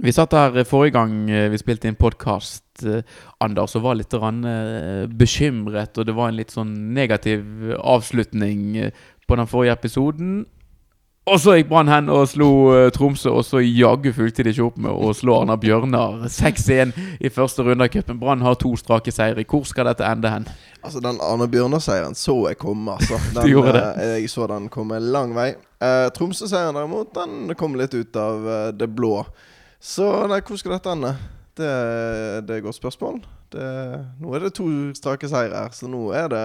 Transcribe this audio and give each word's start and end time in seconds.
Vi 0.00 0.12
satt 0.16 0.32
her 0.32 0.54
forrige 0.64 0.94
gang 0.96 1.16
eh, 1.30 1.48
vi 1.52 1.58
spilte 1.60 1.90
inn 1.90 1.98
podkast, 2.00 2.64
Anders, 3.44 3.74
og 3.76 3.84
var 3.84 3.98
litt 3.98 4.14
eh, 4.16 5.04
bekymret. 5.12 5.98
Og 6.00 6.06
det 6.08 6.14
var 6.16 6.30
en 6.30 6.38
litt 6.38 6.54
sånn 6.54 6.72
negativ 6.96 7.74
avslutning 7.76 8.64
eh, 8.80 9.04
på 9.28 9.36
den 9.36 9.50
forrige 9.50 9.76
episoden. 9.76 10.40
Og 11.28 11.36
så 11.38 11.52
gikk 11.58 11.68
Brann 11.68 11.90
hen 11.92 12.08
og 12.10 12.24
slo 12.30 12.46
eh, 12.72 12.88
Tromsø, 12.94 13.28
og 13.36 13.44
så 13.46 13.60
jaggu 13.60 14.08
fulgte 14.16 14.42
de 14.46 14.54
ikke 14.54 14.64
opp 14.70 14.78
med 14.80 14.90
å 14.90 15.12
slå 15.14 15.36
Arna 15.42 15.58
Bjørnar 15.60 16.24
6-1 16.40 16.94
i 17.20 17.30
første 17.30 17.66
runde 17.66 17.84
av 17.86 17.92
cupen. 17.92 18.18
Brann 18.22 18.42
har 18.42 18.56
to 18.58 18.72
strake 18.80 19.12
seire. 19.14 19.44
Hvor 19.44 19.68
skal 19.68 19.90
dette 19.90 20.06
ende 20.08 20.32
hen? 20.32 20.48
Altså, 20.80 21.02
den 21.04 21.20
Arne 21.22 21.46
Bjørnar-seieren 21.52 22.16
så 22.18 22.38
jeg 22.48 22.58
komme, 22.58 22.96
altså. 22.96 23.20
Du 23.36 23.52
gjorde 23.52 23.76
det. 23.76 23.84
eh, 24.00 24.16
jeg 24.22 24.32
så 24.32 24.48
den 24.50 24.70
komme 24.72 24.98
lang 25.04 25.36
vei. 25.36 25.52
Eh, 25.84 26.08
Tromsø-seieren 26.16 26.80
derimot, 26.80 27.12
den 27.14 27.54
kom 27.60 27.76
litt 27.78 27.94
ut 27.94 28.16
av 28.18 28.50
eh, 28.56 28.66
det 28.80 28.88
blå. 28.96 29.20
Så 29.80 30.06
nei, 30.28 30.42
hvor 30.44 30.60
skal 30.60 30.76
dette 30.76 30.92
ende? 30.92 31.14
Det, 31.56 31.68
det 32.44 32.52
er 32.52 32.58
et 32.60 32.66
godt 32.66 32.76
spørsmål. 32.76 33.22
Det, 33.50 33.68
nå 34.20 34.34
er 34.36 34.44
det 34.44 34.52
to 34.58 34.66
strake 34.96 35.28
seire 35.30 35.64
her, 35.64 35.72
så 35.74 35.88
nå 35.90 36.10
er 36.16 36.28
det 36.32 36.44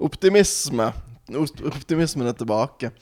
optimisme. 0.00 0.92
Optimismen 1.36 2.30
er 2.30 2.38
tilbake. 2.38 2.92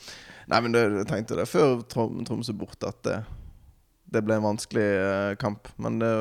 Nei, 0.48 0.62
men 0.65 0.73
det, 0.73 0.87
jeg 1.03 1.09
tenkte 1.11 1.37
det 1.39 1.48
før 1.48 1.83
Trom, 1.93 2.23
Tromsø 2.25 2.56
borte, 2.56 2.89
at 2.89 3.01
det, 3.05 3.19
det 4.09 4.25
ble 4.25 4.39
en 4.39 4.47
vanskelig 4.48 4.89
eh, 4.97 5.33
kamp. 5.41 5.69
Men 5.77 6.01
det, 6.01 6.12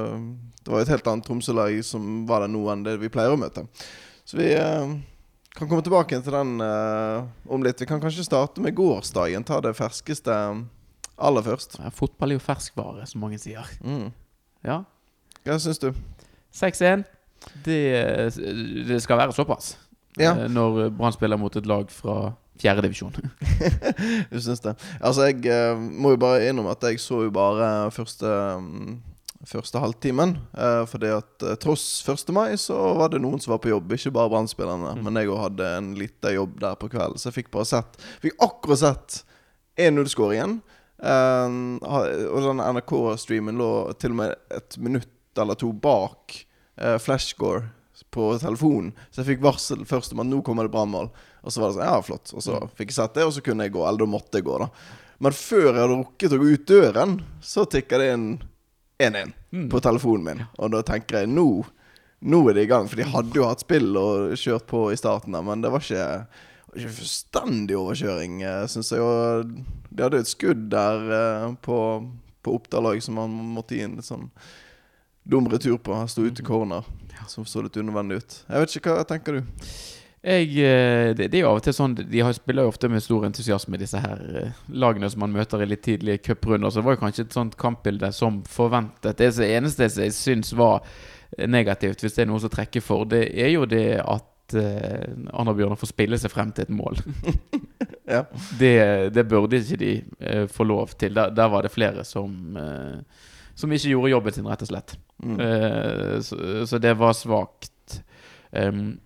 det 0.62 0.74
var 0.74 0.84
jo 0.84 0.88
et 0.88 0.96
helt 0.98 1.08
annet 1.08 1.27
Tromsø-lag 1.27 1.80
som 1.88 2.26
var 2.27 2.44
der 2.44 2.52
nå 2.52 2.66
enn 2.74 2.84
det 2.85 2.98
vi 3.02 3.12
pleier 3.13 3.34
å 3.34 3.40
møte. 3.40 3.63
Så 4.27 4.40
vi 4.40 4.52
eh, 4.52 4.98
kan 5.55 5.70
komme 5.70 5.85
tilbake 5.85 6.20
til 6.20 6.35
den 6.35 6.58
eh, 6.60 7.24
om 7.48 7.63
litt. 7.63 7.80
Vi 7.80 7.88
kan 7.88 8.04
kanskje 8.04 8.27
starte 8.27 8.63
med 8.63 8.76
gårsdagen. 8.76 9.48
Ta 9.48 9.63
det 9.63 9.77
ferskeste 9.80 10.35
aller 11.17 11.45
først. 11.45 11.77
Ja, 11.81 11.91
fotball 11.94 12.34
er 12.34 12.39
jo 12.39 12.44
ferskvare, 12.45 13.05
som 13.09 13.23
mange 13.23 13.39
sier. 13.41 13.67
Mm. 13.81 14.09
Ja. 14.66 14.81
Hva 15.45 15.59
syns 15.62 15.81
du? 15.81 15.91
6-1. 16.55 17.05
Det, 17.65 17.82
det 18.87 19.01
skal 19.04 19.21
være 19.21 19.35
såpass. 19.35 19.76
Ja. 20.18 20.34
Eh, 20.34 20.48
Når 20.51 20.90
Brann 20.98 21.13
spiller 21.15 21.40
mot 21.40 21.55
et 21.55 21.70
lag 21.70 21.90
fra 21.93 22.34
fjerdedivisjon. 22.62 23.13
Du 24.32 24.40
syns 24.41 24.63
det? 24.63 24.74
Altså, 24.99 25.29
jeg 25.29 25.46
eh, 25.51 25.77
må 25.77 26.15
jo 26.15 26.21
bare 26.21 26.48
innrømme 26.48 26.74
at 26.74 26.87
jeg 26.90 27.01
så 27.01 27.24
jo 27.27 27.34
bare 27.34 27.91
første 27.93 28.31
mm, 28.62 28.98
Første 29.48 29.79
halvtimen. 29.79 30.34
Eh, 30.57 30.84
fordi 30.90 31.12
at 31.13 31.43
eh, 31.46 31.57
tross 31.62 32.02
1. 32.09 32.31
mai 32.35 32.57
så 32.59 32.76
var 32.98 33.13
det 33.13 33.21
noen 33.21 33.40
som 33.40 33.54
var 33.54 33.62
på 33.63 33.70
jobb, 33.70 33.93
ikke 33.93 34.12
bare 34.15 34.31
Brann-spillerne. 34.34 34.96
Mm. 34.98 35.04
Men 35.05 35.20
jeg 35.21 35.29
òg 35.31 35.43
hadde 35.43 35.68
en 35.77 35.91
liten 35.96 36.34
jobb 36.34 36.57
der 36.63 36.74
på 36.81 36.90
kvelden, 36.91 37.21
så 37.21 37.29
jeg 37.29 37.43
fikk 37.43 37.52
bare 37.54 37.70
sett 37.70 38.02
Fikk 38.24 38.41
akkurat 38.43 38.81
sett 38.81 39.20
1-0-skåringen. 39.77 40.57
Eh, 40.57 40.77
ha- 41.01 42.27
og 42.34 42.41
den 42.48 42.62
NRK-streamen 42.63 43.57
lå 43.59 43.70
til 44.01 44.15
og 44.15 44.20
med 44.23 44.35
et 44.57 44.77
minutt 44.81 45.37
eller 45.37 45.55
to 45.59 45.70
bak 45.73 46.34
uh, 46.81 46.98
flashscore 46.98 47.67
på 48.13 48.29
telefonen. 48.41 48.93
Så 49.12 49.21
jeg 49.21 49.35
fikk 49.35 49.43
varsel 49.45 49.84
først 49.85 50.13
om 50.15 50.21
at 50.23 50.29
nå 50.29 50.40
kommer 50.45 50.65
det 50.65 50.73
brannmål. 50.73 51.09
Og 51.43 51.53
så 51.53 51.62
var 51.62 51.70
det 51.70 51.77
sånn, 51.77 51.90
ja, 51.91 52.01
flott. 52.05 52.31
Og 52.34 52.41
så 52.45 52.57
fikk 52.77 52.90
jeg 52.91 52.98
sett 52.98 53.13
det, 53.18 53.25
og 53.27 53.34
så 53.35 53.43
kunne 53.45 53.68
jeg 53.68 53.73
gå. 53.75 53.84
Eller 53.85 54.01
da 54.03 54.07
måtte 54.09 54.40
jeg 54.40 54.45
gå, 54.48 54.57
da. 54.63 54.70
Men 55.21 55.34
før 55.37 55.63
jeg 55.68 55.75
hadde 55.81 55.95
rukket 55.98 56.34
å 56.35 56.40
gå 56.41 56.49
ut 56.53 56.65
døren, 56.70 57.15
så 57.41 57.65
tikka 57.70 57.99
det 58.01 58.12
inn 58.15 58.27
1-1 59.01 59.34
Mm. 59.53 59.70
på 59.71 59.79
telefonen 59.79 60.23
min. 60.25 60.41
Og 60.59 60.71
da 60.73 60.81
tenker 60.84 61.21
jeg 61.21 61.29
nå 61.31 61.65
Nå 62.27 62.40
er 62.49 62.55
det 62.57 62.63
i 62.65 62.70
gang. 62.71 62.87
For 62.90 62.98
de 62.98 63.05
hadde 63.05 63.37
jo 63.37 63.45
hatt 63.45 63.62
spill 63.62 63.91
og 63.95 64.31
kjørt 64.41 64.66
på 64.66 64.79
i 64.91 64.95
starten 64.97 65.35
men 65.38 65.62
det 65.62 65.69
var 65.69 65.84
ikke, 65.85 65.94
det 65.94 66.07
var 66.09 66.23
ikke 66.25 66.56
fullstendig 66.86 67.78
overkjøring, 67.80 68.40
syns 68.70 68.94
jeg. 68.94 69.02
Og 69.02 69.52
de 69.97 70.06
hadde 70.06 70.22
et 70.22 70.30
skudd 70.30 70.68
der 70.72 71.12
eh, 71.18 71.50
på, 71.66 71.81
på 72.46 72.56
Oppdal 72.59 72.92
òg 72.94 73.03
som 73.03 73.20
han 73.22 73.34
måtte 73.56 73.78
gi 73.78 73.86
en 73.88 73.97
litt 74.00 74.08
sånn 74.08 74.30
dum 75.28 75.50
retur 75.52 75.80
på. 75.81 75.96
Han 75.98 76.09
sto 76.12 76.25
ute 76.28 76.44
i 76.44 76.48
corner, 76.48 76.86
som 77.28 77.46
så 77.48 77.64
litt 77.66 77.78
unødvendig 77.78 78.22
ut. 78.22 78.42
Jeg 78.48 78.64
vet 78.64 78.75
ikke, 78.80 78.98
hva 78.98 79.08
tenker 79.08 79.40
du? 79.40 79.64
Jeg, 80.28 80.48
eh, 80.59 81.14
det, 81.16 81.30
det 81.32 81.40
er 81.40 81.44
jo 81.46 81.52
av 81.52 81.60
og 81.60 81.64
til 81.64 81.76
sånn 81.78 81.94
De 81.96 82.22
har, 82.26 82.34
spiller 82.36 82.66
jo 82.66 82.72
ofte 82.72 82.90
med 82.92 83.04
stor 83.06 83.28
entusiasme, 83.28 83.78
disse 83.80 84.00
her 84.02 84.24
eh, 84.42 84.64
lagene 84.74 85.08
som 85.14 85.22
man 85.24 85.36
møter 85.36 85.62
i 85.64 85.70
litt 85.70 85.86
tidlige 85.86 86.24
cuprunder. 86.30 86.72
Så 86.72 86.82
det 86.82 86.88
var 86.88 86.98
jo 86.98 87.04
kanskje 87.06 87.28
et 87.28 87.38
sånt 87.38 87.58
kampbilde 87.60 88.10
som 88.16 88.42
forventet. 88.50 89.22
Det 89.22 89.50
eneste 89.50 89.88
jeg 89.88 90.16
syns 90.18 90.54
var 90.58 90.82
eh, 91.38 91.48
negativt, 91.50 92.04
hvis 92.04 92.18
det 92.18 92.26
er 92.26 92.32
noe 92.32 92.44
som 92.44 92.54
trekker 92.54 92.84
for, 92.84 93.08
det 93.10 93.28
er 93.34 93.54
jo 93.56 93.68
det 93.70 94.02
at 94.04 94.34
eh, 94.56 95.09
Anna 95.34 95.53
Bjørnar 95.53 95.80
får 95.80 95.91
spille 95.91 96.19
seg 96.22 96.31
frem 96.34 96.53
til 96.53 96.68
et 96.68 96.75
mål. 96.75 97.02
Ja. 98.08 98.22
det, 98.56 99.09
det 99.12 99.25
burde 99.28 99.58
ikke 99.59 99.78
de 99.81 99.90
uh, 100.24 100.46
få 100.47 100.63
lov 100.63 100.94
til. 100.96 101.12
Der, 101.12 101.34
der 101.35 101.50
var 101.52 101.66
det 101.66 101.74
flere 101.74 102.06
som 102.08 102.56
uh, 102.56 103.02
Som 103.52 103.74
ikke 103.75 103.90
gjorde 103.90 104.12
jobben 104.13 104.34
sin, 104.34 104.47
rett 104.47 104.62
og 104.63 104.69
slett. 104.69 104.94
Mm. 105.19 105.40
Så, 106.24 106.38
så 106.69 106.78
det 106.80 106.94
var 107.00 107.12
svakt. 107.18 107.97
Um, 108.53 109.00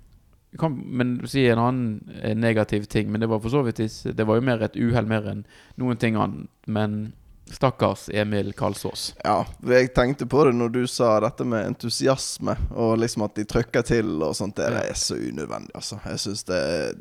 kan, 0.60 0.76
men 0.86 1.16
si 1.26 1.48
en 1.48 1.62
annen 1.64 2.38
negativ 2.38 2.84
ting, 2.92 3.10
men 3.10 3.24
det 3.24 3.30
var 3.32 3.40
for 3.40 3.50
så 3.50 3.64
vidt 3.64 3.80
Det 4.04 4.28
var 4.28 4.36
jo 4.36 4.46
mer 4.46 4.62
et 4.62 4.76
uhell 4.76 5.08
mer 5.08 5.30
enn 5.32 5.46
noen 5.80 5.98
ting 5.98 6.20
annet. 6.20 6.52
Men 6.68 7.14
stakkars 7.52 8.10
Emil 8.14 8.54
Kalsås. 8.58 9.12
Ja, 9.24 9.46
jeg 9.68 9.92
tenkte 9.96 10.28
på 10.30 10.46
det 10.48 10.54
når 10.58 10.74
du 10.74 10.82
sa 10.90 11.14
dette 11.24 11.46
med 11.48 11.68
entusiasme, 11.74 12.56
og 12.72 12.98
liksom 13.02 13.26
at 13.28 13.36
de 13.38 13.46
trykker 13.48 13.86
til 13.88 14.14
og 14.22 14.36
sånt. 14.38 14.58
Det 14.60 14.70
er 14.70 14.98
så 14.98 15.18
unødvendig, 15.20 15.74
altså. 15.78 16.00
Jeg 16.06 16.24
syns 16.26 16.46
det 16.48 16.58
er 16.58 16.94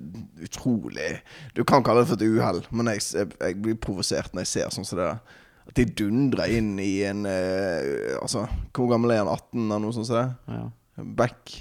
utrolig 0.45 1.11
Du 1.55 1.63
kan 1.65 1.85
kalle 1.87 2.05
det 2.05 2.11
for 2.11 2.21
et 2.21 2.27
uhell, 2.29 2.63
men 2.71 2.93
jeg, 2.95 3.05
jeg, 3.15 3.33
jeg 3.41 3.63
blir 3.63 3.79
provosert 3.81 4.35
når 4.35 4.47
jeg 4.47 4.53
ser 4.55 4.75
sånn 4.75 4.89
som 4.89 5.01
det 5.01 5.09
der. 5.09 5.39
At 5.71 5.79
de 5.79 5.85
dundrer 6.03 6.57
inn 6.59 6.73
i 6.83 7.03
en 7.07 7.27
eh, 7.31 8.17
Altså, 8.19 8.47
hvor 8.75 8.89
gammel 8.91 9.13
er 9.15 9.21
han? 9.23 9.31
18 9.31 9.67
eller 9.67 9.83
noe 9.85 9.95
sånt 9.95 10.09
som 10.09 10.19
det? 10.19 10.55
Ja. 10.57 11.05
Back. 11.21 11.53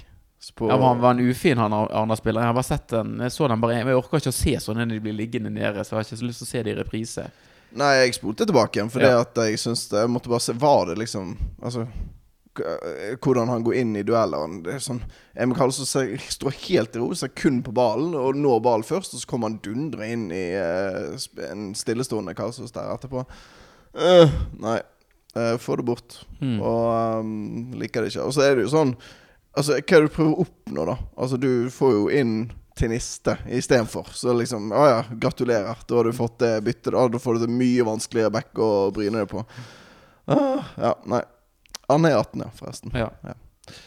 På, 0.56 0.70
Ja, 0.70 0.78
han 0.80 1.02
var 1.02 1.14
en 1.14 1.20
ufin 1.28 1.60
han 1.60 1.72
Arna-spiller. 1.72 2.40
Jeg 2.40 2.48
har 2.48 2.56
bare 2.56 2.64
sett 2.70 2.88
den 2.88 3.18
Jeg 3.20 3.32
så 3.34 3.48
den 3.48 3.60
bare 3.60 3.76
Jeg 3.76 3.94
orker 3.94 4.22
ikke 4.22 4.32
å 4.32 4.38
se 4.40 4.56
sånn 4.64 4.80
når 4.80 4.94
de 4.94 5.00
blir 5.04 5.16
liggende 5.16 5.52
nede, 5.52 5.84
så 5.84 5.94
jeg 5.94 5.98
har 6.00 6.08
ikke 6.08 6.20
så 6.22 6.28
lyst 6.30 6.42
til 6.42 6.48
å 6.48 6.50
se 6.50 6.62
det 6.64 6.72
i 6.72 6.78
reprise. 6.80 7.26
Nei, 7.78 7.90
jeg 8.00 8.14
spolte 8.16 8.46
tilbake 8.48 8.78
igjen, 8.80 8.90
fordi 8.90 9.06
Ja. 9.10 9.20
at 9.22 9.34
jeg 9.36 9.58
syns 9.62 9.84
det 9.90 10.00
Jeg 10.02 10.10
måtte 10.10 10.28
bare 10.32 10.40
se 10.42 10.52
Var 10.58 10.86
det 10.90 10.96
liksom 10.98 11.36
Altså 11.62 11.86
hvordan 13.22 13.48
han 13.48 13.62
går 13.64 13.74
inn 13.78 13.92
i 13.96 14.02
duellene. 14.04 14.62
Det 14.64 14.72
er 14.74 14.82
sånn 14.82 14.98
Emil 15.38 15.56
Karlsson 15.56 15.86
ser- 15.86 16.16
står 16.18 16.50
helt 16.66 16.96
i 16.96 16.98
ro, 16.98 17.14
ser 17.14 17.28
kun 17.28 17.62
på 17.62 17.72
ballen, 17.72 18.14
og 18.18 18.34
når 18.36 18.60
ballen 18.64 18.84
først, 18.84 19.14
og 19.14 19.20
så 19.22 19.26
kommer 19.30 19.48
han 19.48 19.60
dundre 19.62 20.08
inn 20.10 20.26
i 20.34 20.42
uh, 20.58 21.14
en 21.46 21.70
stillestående 21.78 22.34
Karlsson 22.36 22.66
der 22.74 22.90
etterpå. 22.96 23.22
Uh, 23.94 24.28
nei. 24.60 24.80
uh, 25.36 25.56
få 25.62 25.76
det 25.78 25.86
bort. 25.86 26.18
Mm. 26.42 26.58
Og 26.60 27.20
um, 27.22 27.72
liker 27.80 28.02
det 28.02 28.12
ikke. 28.12 28.26
Og 28.26 28.34
så 28.34 28.42
er 28.44 28.56
det 28.58 28.66
jo 28.66 28.74
sånn 28.76 28.96
Altså, 29.56 29.72
hva 29.74 29.96
er 29.96 30.04
det 30.04 30.10
du 30.10 30.14
prøver 30.14 30.34
å 30.36 30.44
oppnå, 30.44 30.82
da? 30.86 30.98
Altså, 31.18 31.38
du 31.40 31.70
får 31.74 31.92
jo 31.96 32.02
inn 32.14 32.34
til 32.80 32.90
niste 32.92 33.34
istedenfor. 33.52 34.08
Så 34.16 34.32
liksom 34.36 34.70
Å 34.72 34.86
ja, 34.88 35.02
gratulerer. 35.20 35.82
Da 35.86 35.98
har 36.00 36.08
du 36.08 36.14
fått 36.16 36.38
det 36.42 36.54
byttet. 36.66 36.92
Da 36.96 37.20
får 37.20 37.38
du 37.38 37.44
det 37.46 37.52
mye 37.52 37.84
vanskeligere 37.86 38.32
back 38.34 38.56
å 38.58 38.70
bryne 38.96 39.22
deg 39.22 39.28
på. 39.30 39.44
Ah, 40.30 40.64
ja, 40.80 40.94
nei. 41.10 41.20
Han 41.90 42.04
er 42.06 42.16
18, 42.20 42.42
ja, 42.44 42.50
forresten. 42.54 42.92
Ja. 42.94 43.08
Ja. 43.26 43.36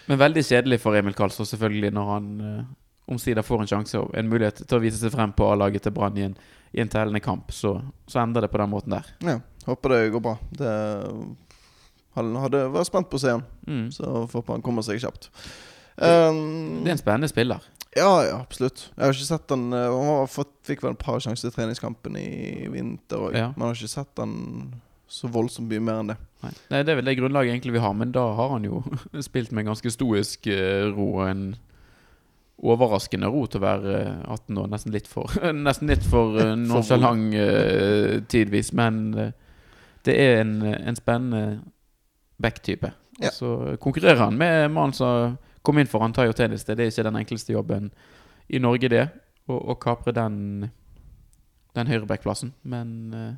Men 0.07 0.19
veldig 0.19 0.43
kjedelig 0.45 0.79
for 0.83 0.95
Emil 0.95 1.15
Karlsson, 1.17 1.47
selvfølgelig, 1.47 1.89
når 1.95 2.09
han 2.13 2.27
eh, 2.47 2.65
omsider 3.11 3.43
får 3.43 3.63
en 3.63 3.69
sjanse 3.71 3.99
og 3.99 4.13
en 4.19 4.29
mulighet 4.31 4.61
til 4.67 4.77
å 4.77 4.81
vise 4.83 4.99
seg 4.99 5.11
frem 5.15 5.31
på 5.35 5.47
A-laget 5.51 5.83
til 5.87 5.95
Brann 5.95 6.19
i 6.19 6.27
en, 6.27 6.35
tellende 6.91 7.19
kamp. 7.23 7.51
Så, 7.55 7.73
så 8.07 8.21
ender 8.23 8.45
det 8.45 8.51
på 8.53 8.59
den 8.61 8.71
måten 8.71 8.95
der. 8.95 9.09
Ja, 9.23 9.37
håper 9.67 9.95
det 9.95 10.01
går 10.15 10.23
bra. 10.23 10.37
Det 10.59 10.71
han 12.13 12.35
hadde 12.37 12.65
vært 12.75 12.91
spent 12.91 13.09
på 13.09 13.17
å 13.17 13.23
se 13.23 13.31
han, 13.33 13.45
Mm. 13.65 13.87
så 13.95 14.27
får 14.29 14.43
han 14.51 14.61
komme 14.65 14.83
seg 14.85 14.99
kjapt. 15.01 15.31
Um, 15.97 16.83
Det 16.83 16.91
er 16.91 16.95
en 16.97 17.01
spennende 17.01 17.29
spiller. 17.31 17.63
Ja, 17.95 18.23
ja, 18.25 18.37
absolutt. 18.41 18.87
Jeg 18.95 19.03
har 19.05 19.13
ikke 19.13 19.27
sett 19.27 19.51
han 19.53 19.67
eh, 19.73 19.89
Han 19.91 20.07
har 20.09 20.31
fått, 20.31 20.53
fikk 20.65 20.81
vel 20.85 20.95
et 20.95 21.03
par 21.03 21.19
sjanser 21.21 21.51
i 21.51 21.53
treningskampen 21.53 22.17
i 22.17 22.29
vinter 22.73 23.27
òg, 23.27 23.35
Ja. 23.37 23.51
men 23.53 23.67
jeg 23.67 23.69
har 23.69 23.81
ikke 23.81 23.95
sett 23.97 24.21
han 24.23 24.33
så 25.13 25.29
voldsomt 25.29 25.69
mye 25.69 25.83
mer 25.83 25.99
enn 26.01 26.09
det. 26.13 26.15
Nei. 26.41 26.51
Nei, 26.71 26.79
Det 26.83 26.91
er 26.93 26.97
vel 26.97 27.05
det 27.05 27.17
grunnlaget 27.19 27.53
egentlig 27.53 27.75
vi 27.75 27.83
har, 27.83 27.93
men 27.93 28.11
da 28.15 28.23
har 28.33 28.49
han 28.55 28.65
jo 28.65 28.81
spilt 29.27 29.51
med 29.53 29.67
ganske 29.69 29.91
stoisk 29.93 30.47
eh, 30.49 30.87
ro 30.89 31.11
og 31.19 31.27
en 31.27 31.45
overraskende 32.63 33.27
ro 33.27 33.43
til 33.51 33.59
å 33.61 33.65
være 33.65 33.93
eh, 33.99 34.25
18 34.31 34.57
år. 34.63 34.71
Nesten 34.73 34.95
litt 34.95 35.09
for 35.11 35.29
Nesten 35.67 35.91
litt 35.91 36.05
for 36.07 36.39
nonsjalant 36.63 37.35
uh, 37.37 38.17
tidvis, 38.31 38.73
men 38.77 38.99
eh, 39.19 39.31
det 40.07 40.17
er 40.19 40.41
en, 40.41 40.57
en 40.65 40.97
spennende 40.99 41.61
back-type. 42.43 42.89
Ja. 43.21 43.29
Så 43.31 43.77
konkurrerer 43.79 44.19
han 44.25 44.37
med 44.39 44.71
mannen 44.73 44.95
som 44.97 45.37
kom 45.63 45.79
inn 45.79 45.87
for 45.89 46.03
han 46.03 46.13
tar 46.15 46.27
jo 46.29 46.35
tennis. 46.37 46.63
Det 46.67 46.75
er 46.77 46.89
ikke 46.91 47.05
den 47.07 47.15
enkleste 47.21 47.53
jobben 47.55 47.89
i 48.53 48.59
Norge, 48.59 48.89
det. 48.91 49.05
Å 49.47 49.57
å 49.73 49.75
kapre 49.79 50.13
den 50.15 50.69
Den 51.73 51.87
høyrebackplassen. 51.89 52.51
Men 52.69 52.89
uh... 53.17 53.33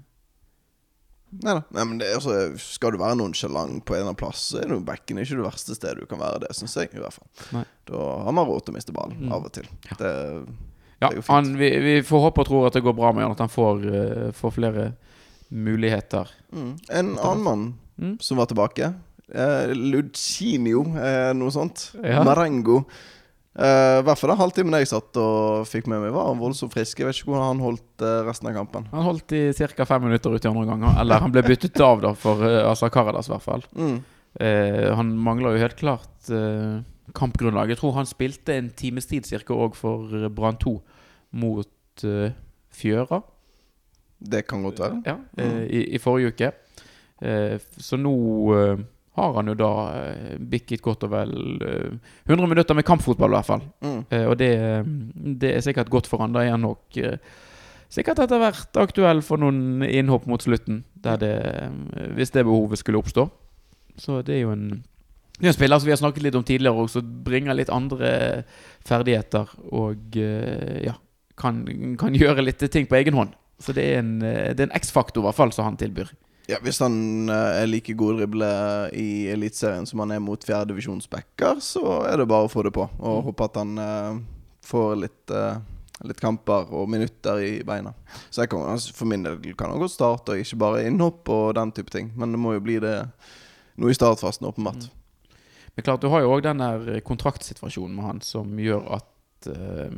Nei 1.36 1.54
da. 1.58 1.62
Nei, 1.74 1.84
men 1.88 1.98
det, 2.00 2.10
altså, 2.16 2.34
skal 2.62 2.94
du 2.94 3.00
være 3.02 3.16
nonchalant 3.20 3.82
på 3.88 3.96
en 3.96 3.98
eller 4.02 4.12
annen 4.12 4.20
plass, 4.20 4.44
så 4.52 4.60
er 4.62 4.70
jo 4.72 4.78
backen 4.88 5.18
ikke 5.20 5.36
det 5.40 5.44
verste 5.48 5.76
stedet 5.76 6.04
du 6.04 6.08
kan 6.08 6.20
være 6.22 6.44
det, 6.46 6.52
syns 6.56 6.76
jeg. 6.78 6.92
i 6.96 7.02
hvert 7.02 7.16
fall 7.16 7.56
Nei. 7.58 7.64
Da 7.90 8.04
har 8.28 8.36
man 8.38 8.48
råd 8.48 8.66
til 8.68 8.74
å 8.74 8.78
miste 8.78 8.94
ballen 8.96 9.18
Mm. 9.26 9.32
av 9.36 9.48
og 9.50 9.52
til. 9.58 9.68
Ja. 9.90 9.98
Det, 10.00 10.12
Ja, 11.02 11.10
Det 11.12 11.26
han, 11.28 11.50
vi, 11.60 11.70
vi 11.84 11.96
får 12.08 12.22
håpe 12.30 12.44
og 12.44 12.48
tro 12.48 12.62
at 12.68 12.74
det 12.78 12.84
går 12.86 12.96
bra 12.96 13.12
med 13.12 13.24
han, 13.26 13.34
at 13.36 13.42
han 13.44 13.52
får, 13.52 13.84
uh, 13.84 14.32
får 14.38 14.54
flere 14.56 14.86
muligheter. 15.52 16.30
mm. 16.54 16.72
En 16.90 17.18
annen 17.18 17.44
mann 17.44 17.66
Mm. 17.98 18.18
som 18.20 18.38
var 18.38 18.46
tilbake. 18.48 18.94
Eh, 19.34 19.74
Lucinio, 19.74 20.84
eh, 21.00 21.34
noe 21.38 21.54
sånt. 21.54 21.92
Ja. 22.04 22.24
Marengo. 22.26 22.84
Eh, 23.56 24.00
I 24.02 24.04
hvert 24.04 24.20
fall 24.20 24.34
den 24.34 24.42
halvtimen 24.42 24.76
jeg 24.82 24.90
satt 24.92 25.16
og 25.22 25.68
fikk 25.70 25.88
med 25.88 26.02
meg, 26.04 26.12
var 26.14 26.28
han 26.28 26.42
voldsomt 26.42 26.74
frisk. 26.76 27.00
Jeg 27.00 27.08
vet 27.08 27.22
ikke 27.22 27.32
hvordan 27.32 27.54
han 27.54 27.64
holdt 27.64 28.04
eh, 28.04 28.18
resten 28.28 28.50
av 28.52 28.58
kampen. 28.58 28.90
Han 28.92 29.08
holdt 29.08 29.36
i 29.38 29.44
ca. 29.56 29.88
fem 29.88 30.04
minutter 30.10 30.36
ut 30.36 30.44
i 30.44 30.50
andre 30.50 30.66
omgang. 30.66 30.84
Eller 31.00 31.24
han 31.24 31.32
ble 31.34 31.46
byttet 31.46 31.80
av 31.84 32.04
da 32.04 32.12
for 32.20 32.44
uh, 32.44 32.66
Asa 32.72 32.92
Karadas, 32.92 33.30
i 33.30 33.36
hvert 33.36 33.46
fall. 33.46 33.64
Mm. 33.80 33.96
Eh, 34.44 34.90
han 34.92 35.14
mangler 35.16 35.56
jo 35.56 35.64
helt 35.64 35.80
klart 35.80 36.28
eh, 36.36 36.84
kampgrunnlag. 37.16 37.72
Jeg 37.72 37.80
tror 37.80 37.96
han 37.96 38.10
spilte 38.10 38.58
en 38.60 38.74
times 38.76 39.08
tid 39.08 39.30
cirka 39.30 39.56
òg 39.56 39.80
for 39.80 40.28
Brann 40.36 40.60
2 40.60 40.76
mot 41.40 42.06
Fjøra. 42.76 43.22
Det 44.20 44.44
kan 44.48 44.64
godt 44.64 44.80
være. 44.84 45.02
Ja, 45.06 45.16
eh, 45.40 45.64
i, 45.64 45.82
i 45.96 46.02
forrige 46.02 46.34
uke. 46.34 46.52
Eh, 47.24 47.56
så 47.80 47.96
nå 48.00 48.16
har 49.16 49.34
han 49.38 49.52
jo 49.52 49.56
da 49.60 49.72
eh, 49.96 50.36
bikket 50.40 50.84
godt 50.84 51.06
og 51.08 51.14
vel 51.14 51.36
eh, 51.64 52.16
100 52.28 52.50
minutter 52.52 52.78
med 52.78 52.88
kampfotball, 52.88 53.32
i 53.32 53.38
hvert 53.38 53.50
fall. 53.50 53.66
Mm. 53.86 54.00
Eh, 54.10 54.26
og 54.28 54.38
det, 54.42 54.52
det 55.44 55.54
er 55.56 55.64
sikkert 55.66 55.92
godt 55.94 56.10
for 56.12 56.24
han. 56.24 56.36
Da 56.36 56.44
er 56.44 56.56
han 56.56 56.66
nok 56.66 57.00
eh, 57.00 57.20
sikkert 57.94 58.26
etter 58.26 58.42
hvert 58.42 58.82
aktuell 58.82 59.24
for 59.24 59.42
noen 59.42 59.86
innhopp 59.88 60.28
mot 60.28 60.44
slutten, 60.44 60.84
det, 61.06 61.32
eh, 61.32 62.12
hvis 62.18 62.36
det 62.36 62.44
behovet 62.48 62.82
skulle 62.82 63.00
oppstå. 63.00 63.30
Så 64.02 64.20
det 64.28 64.36
er 64.40 64.46
jo 64.46 64.56
en 64.56 64.68
er 65.42 65.50
en 65.52 65.56
spiller 65.56 65.80
som 65.80 65.88
vi 65.88 65.92
har 65.92 66.00
snakket 66.00 66.24
litt 66.24 66.36
om 66.38 66.44
tidligere, 66.48 66.84
og 66.86 66.92
som 66.92 67.08
bringer 67.26 67.58
litt 67.58 67.72
andre 67.74 68.44
ferdigheter. 68.88 69.52
Og 69.76 70.16
eh, 70.20 70.86
ja, 70.88 70.96
kan, 71.40 71.64
kan 72.00 72.16
gjøre 72.16 72.46
litt 72.46 72.64
ting 72.72 72.88
på 72.88 73.00
egen 73.02 73.18
hånd. 73.18 73.36
Så 73.60 73.76
det 73.76 73.84
er 73.84 74.00
en, 74.02 74.16
eh, 74.24 74.54
det 74.56 74.64
er 74.64 74.70
en 74.70 74.78
X-faktor, 74.80 75.24
i 75.24 75.28
hvert 75.28 75.40
fall, 75.40 75.52
som 75.56 75.68
han 75.68 75.80
tilbyr. 75.80 76.12
Ja, 76.48 76.60
Hvis 76.62 76.78
han 76.84 77.30
eh, 77.30 77.62
er 77.64 77.70
like 77.70 77.94
god 77.98 78.20
drible 78.20 78.48
i 78.94 79.28
Eliteserien 79.34 79.88
som 79.90 80.04
han 80.04 80.12
er 80.14 80.20
mot 80.22 80.44
fjerdedivisjonsbacker, 80.46 81.58
så 81.64 82.04
er 82.06 82.20
det 82.22 82.28
bare 82.30 82.46
å 82.46 82.52
få 82.52 82.64
det 82.68 82.74
på. 82.76 82.86
Og 83.00 83.16
Mm. 83.22 83.24
håpe 83.30 83.48
at 83.48 83.56
han 83.58 83.72
uh, 83.82 84.20
får 84.62 84.92
litt, 85.02 85.32
uh, 85.34 85.58
litt 86.06 86.22
kamper 86.22 86.70
og 86.70 86.90
minutter 86.94 87.42
i 87.42 87.64
beina. 87.66 87.96
Så 88.30 88.46
kan, 88.48 88.62
altså, 88.76 88.94
for 88.94 89.10
min 89.10 89.24
del 89.26 89.40
kan 89.58 89.72
han 89.74 89.80
godt 89.82 89.96
starte, 89.96 90.36
og 90.36 90.44
ikke 90.44 90.60
bare 90.62 90.84
innhopp 90.86 91.28
og 91.34 91.56
den 91.58 91.72
type 91.72 91.90
ting. 91.90 92.12
Men 92.16 92.32
det 92.36 92.40
må 92.44 92.54
jo 92.54 92.62
bli 92.62 92.78
det 92.84 92.94
noe 93.82 93.90
i 93.90 93.98
startfasen, 93.98 94.46
åpenbart. 94.46 94.86
Men 95.76 95.84
klart, 95.84 96.02
du 96.06 96.08
har 96.14 96.22
jo 96.22 96.30
òg 96.38 96.44
den 96.46 96.62
der 96.62 97.02
kontraktsituasjonen 97.04 97.96
med 97.98 98.06
han 98.06 98.22
som 98.22 98.54
gjør 98.62 98.86
at 99.02 99.50
uh, 99.50 99.98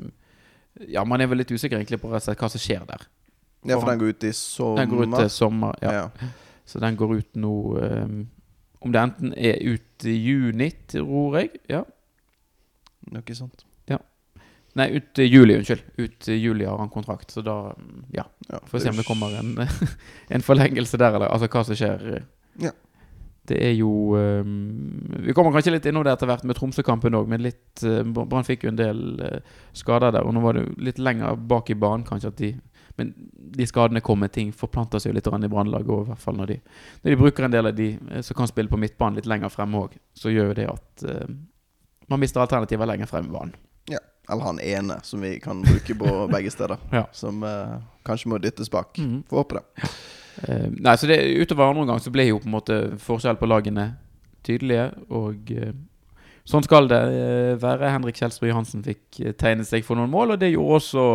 Ja, 0.88 1.04
man 1.04 1.20
er 1.22 1.28
vel 1.28 1.40
litt 1.42 1.52
usikker 1.52 1.76
egentlig 1.78 2.00
på 2.00 2.08
rett 2.12 2.22
og 2.22 2.30
slett 2.30 2.40
hva 2.40 2.50
som 2.54 2.62
skjer 2.62 2.84
der. 2.88 3.04
Ja, 3.66 3.80
for 3.80 3.90
den 3.90 4.00
går 4.00 4.14
ut 4.16 4.24
i 4.24 4.34
sommer. 4.34 4.82
Den 4.82 4.90
går 4.92 5.06
ut 5.06 5.16
til 5.20 5.30
sommer, 5.34 5.80
ja. 5.82 5.94
Ja. 5.94 6.34
Så 6.68 6.80
den 6.84 6.98
går 7.00 7.16
ut 7.18 7.40
nå 7.40 7.54
um, 7.80 8.18
Om 8.84 8.92
det 8.94 9.02
enten 9.02 9.34
er 9.34 9.58
ut 9.64 10.06
i 10.06 10.14
juni, 10.14 10.70
tror 10.92 11.40
jeg. 11.40 11.64
Ja. 11.72 11.82
Noe 13.12 13.36
sånt. 13.36 13.66
Nei, 14.78 14.92
ut 14.94 15.20
i 15.20 15.26
juli, 15.26 15.56
unnskyld. 15.58 15.82
Ut 15.98 16.28
i 16.30 16.36
juli 16.38 16.66
har 16.66 16.78
han 16.78 16.90
kontrakt, 16.90 17.32
så 17.32 17.42
da 17.42 17.76
Ja. 18.14 18.26
Ja, 18.50 18.60
Får 18.66 18.80
se 18.80 18.90
om 18.90 18.96
det 18.96 19.08
kommer 19.08 19.34
en, 19.40 19.58
en 20.28 20.42
forlengelse 20.42 20.98
der, 20.98 21.16
eller 21.16 21.34
altså 21.34 21.48
hva 21.50 21.64
som 21.66 21.76
skjer. 21.76 22.22
Ja. 22.62 22.72
Det 23.48 23.58
er 23.64 23.74
jo 23.74 23.90
um, 24.14 25.08
Vi 25.24 25.34
kommer 25.34 25.56
kanskje 25.56 25.72
litt 25.72 25.86
innom 25.88 26.04
det 26.04 26.14
etter 26.14 26.30
hvert 26.30 26.46
med 26.46 26.58
Tromsø-kampen 26.60 27.16
òg, 27.18 27.30
men 27.32 27.42
litt 27.42 27.84
uh, 27.88 28.04
Brann 28.04 28.46
fikk 28.46 28.68
jo 28.68 28.74
en 28.74 28.80
del 28.80 29.02
uh, 29.24 29.40
skader 29.74 30.14
der, 30.14 30.28
og 30.28 30.36
nå 30.36 30.44
var 30.46 30.58
det 30.58 30.68
jo 30.68 30.76
litt 30.90 31.02
lenger 31.02 31.40
bak 31.50 31.72
i 31.74 31.80
banen 31.80 32.06
kanskje 32.06 32.34
at 32.34 32.42
de 32.44 32.52
Men 32.98 33.14
de 33.58 33.68
skadene 33.70 34.02
kommer, 34.02 34.32
ting 34.34 34.50
forplanter 34.56 35.02
seg 35.02 35.12
jo 35.12 35.18
litt 35.20 35.28
i 35.30 35.52
Brannlaget 35.52 35.94
òg, 35.94 36.08
i 36.08 36.12
hvert 36.12 36.24
fall 36.24 36.38
når 36.40 36.52
de, 36.54 36.58
når 37.04 37.14
de 37.14 37.20
bruker 37.20 37.46
en 37.46 37.54
del 37.54 37.70
av 37.70 37.78
de 37.78 37.92
eh, 37.94 38.24
som 38.26 38.38
kan 38.40 38.50
spille 38.50 38.72
på 38.72 38.80
midtbanen 38.82 39.20
litt 39.20 39.30
lenger 39.30 39.54
fremme 39.54 39.86
òg, 39.86 39.96
så 40.18 40.34
gjør 40.34 40.52
jo 40.52 40.58
det 40.58 40.68
at 40.72 41.06
uh, 41.06 41.38
man 42.10 42.22
mister 42.24 42.42
alternativer 42.42 42.90
lenger 42.90 43.10
frem 43.10 43.30
i 43.30 43.36
banen. 43.36 43.56
Eller 44.30 44.44
han 44.44 44.60
ene, 44.60 45.00
som 45.04 45.22
vi 45.22 45.40
kan 45.40 45.62
bruke 45.62 45.96
på 45.96 46.28
begge 46.34 46.52
steder. 46.52 46.78
Ja. 46.92 47.06
Som 47.12 47.44
uh, 47.44 47.78
kanskje 48.04 48.30
må 48.30 48.40
dyttes 48.44 48.72
bak. 48.72 48.98
Mhm. 48.98 49.22
Får 49.30 49.44
håpe 49.44 49.60
det. 49.60 49.84
Uh, 50.44 50.68
nei, 50.74 50.98
så 50.98 51.08
det, 51.08 51.22
utover 51.40 51.70
andre 51.70 51.86
omgang 51.86 52.02
så 52.04 52.12
ble 52.14 52.28
jo 52.28 52.42
på 52.42 52.50
en 52.50 52.58
måte 52.58 52.80
forskjell 53.04 53.40
på 53.40 53.48
lagene 53.50 53.94
tydelige, 54.48 54.90
og 55.16 55.54
uh, 55.56 55.72
sånn 56.48 56.66
skal 56.68 56.92
det 56.92 57.04
være. 57.64 57.94
Henrik 57.96 58.20
Kjelsrud 58.20 58.50
Johansen 58.50 58.84
fikk 58.86 59.22
tegne 59.40 59.66
seg 59.68 59.88
for 59.88 60.00
noen 60.00 60.12
mål, 60.12 60.36
og 60.36 60.44
det 60.44 60.52
gjorde 60.52 60.82
også 60.82 61.08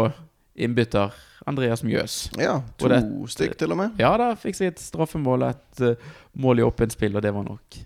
innbytter 0.65 1.13
Andreas 1.47 1.83
Mjøs. 1.83 2.31
Ja, 2.39 2.61
to 2.79 2.89
det- 2.89 3.03
stykk 3.33 3.57
til 3.59 3.73
og 3.73 3.77
med. 3.81 3.97
Ja 3.99 4.17
da, 4.17 4.35
fikk 4.39 4.55
seg 4.55 4.73
et 4.73 4.79
straffemål, 4.83 5.43
et 5.51 5.81
uh, 5.81 5.95
mål 6.39 6.59
i 6.61 6.63
åpent 6.63 6.93
spill, 6.95 7.17
og 7.17 7.23
det 7.23 7.33
var 7.35 7.43
nok 7.45 7.81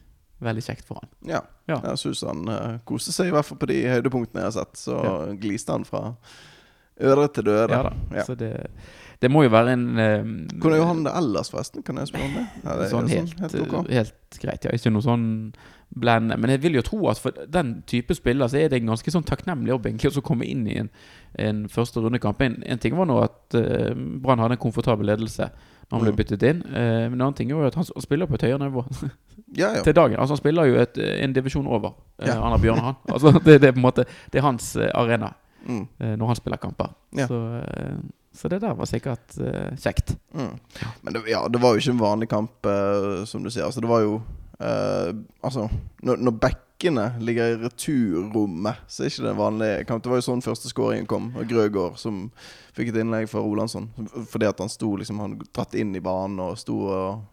veldig 0.44 0.62
kjekt 0.66 0.84
for 0.84 1.00
han. 1.00 1.08
Ja. 1.24 1.40
Ja. 1.68 1.80
Jeg 1.90 1.98
syns 1.98 2.20
han 2.28 2.48
uh, 2.48 2.78
koste 2.84 3.12
seg, 3.12 3.28
i 3.28 3.30
hvert 3.30 3.44
fall 3.48 3.58
på 3.58 3.66
de 3.70 3.78
høydepunktene 3.88 4.42
jeg 4.44 4.50
har 4.52 4.56
sett. 4.58 4.76
Så 4.76 4.98
Ja. 5.02 5.14
gliste 5.40 5.72
han 5.72 5.84
fra 5.88 6.14
øre 7.00 7.28
til 7.32 7.44
døre. 7.44 7.70
Ja 7.70 7.82
da, 7.82 7.92
Ja. 8.14 8.24
Så 8.24 8.34
det, 8.36 8.52
det 9.22 9.30
må 9.32 9.42
jo 9.46 9.50
være 9.54 9.72
en 9.72 9.84
um, 9.96 10.34
Hvordan 10.60 10.78
gjør 10.80 10.86
han 10.90 11.04
det 11.06 11.12
ellers, 11.16 11.50
forresten? 11.50 11.82
Kan 11.86 11.96
jeg 12.02 12.10
spørre 12.10 12.26
om 12.28 12.34
det? 12.36 12.44
Ja, 12.64 12.74
det 12.80 12.90
sånn 12.90 13.08
jo 13.08 13.16
helt, 13.20 13.40
helt 13.40 13.56
ok. 13.62 13.74
eh, 13.88 13.94
helt 14.00 14.38
greit. 14.42 14.64
Ja, 14.68 14.74
ikke 14.76 14.92
noe 14.92 15.04
sånn 15.06 15.26
blendende. 15.96 16.36
Men 16.42 16.50
jeg 16.50 16.62
vil 16.64 16.74
jo 16.76 16.82
tro 16.84 16.98
at 17.08 17.20
for 17.22 17.32
den 17.48 17.82
type 17.88 18.14
spiller 18.18 18.50
så 18.50 18.58
er 18.60 18.68
det 18.72 18.80
en 18.82 18.90
ganske 18.90 19.12
sånn 19.14 19.24
takknemlig 19.24 19.70
jobb 19.70 19.86
egentlig 19.86 20.10
å 20.18 20.24
komme 20.26 20.44
inn 20.50 20.66
i 20.68 20.76
en, 20.82 20.90
en 21.38 21.62
første 21.72 22.02
rundekamp. 22.02 22.42
En, 22.42 22.58
en 22.66 22.82
ting 22.82 22.96
var 22.98 23.06
nå 23.08 23.20
at 23.22 23.56
uh, 23.56 23.94
Brann 23.94 24.42
hadde 24.42 24.58
en 24.58 24.62
komfortabel 24.66 25.06
ledelse 25.12 25.46
når 25.86 25.94
han 25.94 26.02
ble 26.02 26.12
Mm. 26.12 26.18
byttet 26.18 26.42
inn. 26.50 26.60
Uh, 26.66 27.06
men 27.06 27.14
en 27.14 27.22
annen 27.28 27.36
ting 27.38 27.52
er 27.52 27.56
jo 27.60 27.66
at 27.70 27.78
han 27.78 27.86
spiller 28.02 28.26
på 28.26 28.34
et 28.36 28.46
høyere 28.48 28.58
nivå 28.66 28.82
Ja, 29.56 29.70
ja. 29.78 29.82
til 29.86 29.94
dagen. 29.94 30.18
Altså 30.18 30.34
Han 30.34 30.42
spiller 30.42 30.66
jo 30.66 30.80
et, 30.82 30.98
en 30.98 31.32
divisjon 31.32 31.66
over 31.70 31.94
uh, 31.94 32.26
Ja. 32.26 32.40
Anna 32.42 32.58
og 32.58 32.82
han. 32.82 32.94
Altså, 33.14 33.30
det, 33.38 33.60
det 33.62 33.68
er 33.70 33.76
på 33.76 33.80
en 33.80 33.86
måte 33.86 34.04
Det 34.32 34.42
er 34.42 34.48
hans 34.50 34.74
arena 34.92 35.32
Mm, 35.66 35.80
uh, 35.98 36.12
når 36.14 36.26
han 36.30 36.36
spiller 36.38 36.60
kamper. 36.62 36.92
Så, 37.26 37.38
så 38.36 38.50
det 38.52 38.60
der 38.62 38.76
var 38.76 38.88
sikkert 38.90 39.38
uh, 39.40 39.72
kjekt. 39.80 40.16
mm. 40.34 40.54
Men 41.02 41.16
det, 41.16 41.24
ja, 41.30 41.46
det 41.48 41.60
var 41.62 41.74
jo 41.74 41.80
ikke 41.80 41.94
en 41.96 42.02
vanlig 42.02 42.28
kamp, 42.28 42.66
uh, 42.68 43.24
som 43.24 43.44
du 43.44 43.50
sier. 43.50 43.64
Altså, 43.64 43.80
det 43.80 43.90
var 43.90 44.04
jo 44.04 44.20
uh, 44.60 45.10
Altså, 45.42 45.68
når, 46.02 46.20
når 46.20 46.36
bekkene 46.42 47.06
ligger 47.24 47.54
i 47.54 47.60
returrommet, 47.64 48.82
så 48.88 49.04
er 49.04 49.12
ikke 49.12 49.24
det 49.24 49.32
en 49.32 49.40
vanlig 49.40 49.70
kamp. 49.88 50.04
Det 50.04 50.12
var 50.12 50.20
jo 50.20 50.26
sånn 50.28 50.44
første 50.44 50.72
skåringen 50.72 51.08
kom, 51.08 51.30
og 51.36 51.48
Grøgaard 51.48 51.96
som 52.00 52.26
fikk 52.76 52.92
et 52.92 53.00
innlegg 53.00 53.30
fra 53.32 53.40
Rolandsson. 53.40 53.88
Fordi 54.28 54.50
at 54.50 54.60
han 54.60 54.72
sto 54.72 54.92
liksom 55.00 55.22
Han 55.24 55.38
dratt 55.46 55.74
inn 55.78 55.96
i 55.96 56.04
banen 56.04 56.42
og 56.44 56.60
sto 56.60 56.82
og 56.90 57.24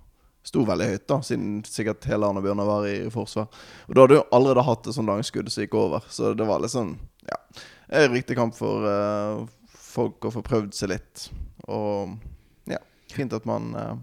Sto 0.44 0.66
veldig 0.68 0.90
høyt, 0.90 1.04
da 1.08 1.22
siden 1.24 1.62
sikkert 1.64 2.04
hele 2.04 2.28
Arne 2.28 2.42
Bjørnar 2.44 2.68
var 2.68 2.84
i 2.90 2.98
forsvar. 3.08 3.46
Og 3.88 3.96
da 3.96 4.04
hadde 4.04 4.18
jo 4.18 4.26
allerede 4.36 4.66
hatt 4.68 4.90
et 4.90 4.96
sånt 4.98 5.08
langskudd 5.08 5.48
som 5.48 5.64
gikk 5.64 5.78
over, 5.80 6.04
så 6.12 6.34
det 6.36 6.48
var 6.50 6.60
litt 6.60 6.74
sånn 6.74 6.98
Ja. 7.30 7.38
En 7.88 8.12
riktig 8.12 8.36
kamp 8.36 8.56
for 8.58 8.84
folk 9.94 10.26
å 10.26 10.32
få 10.34 10.42
prøvd 10.46 10.74
seg 10.76 10.90
litt. 10.96 11.28
Og 11.70 12.18
ja, 12.70 12.80
fint 13.14 13.34
at 13.38 13.46
man 13.50 13.70
uh, 13.78 13.94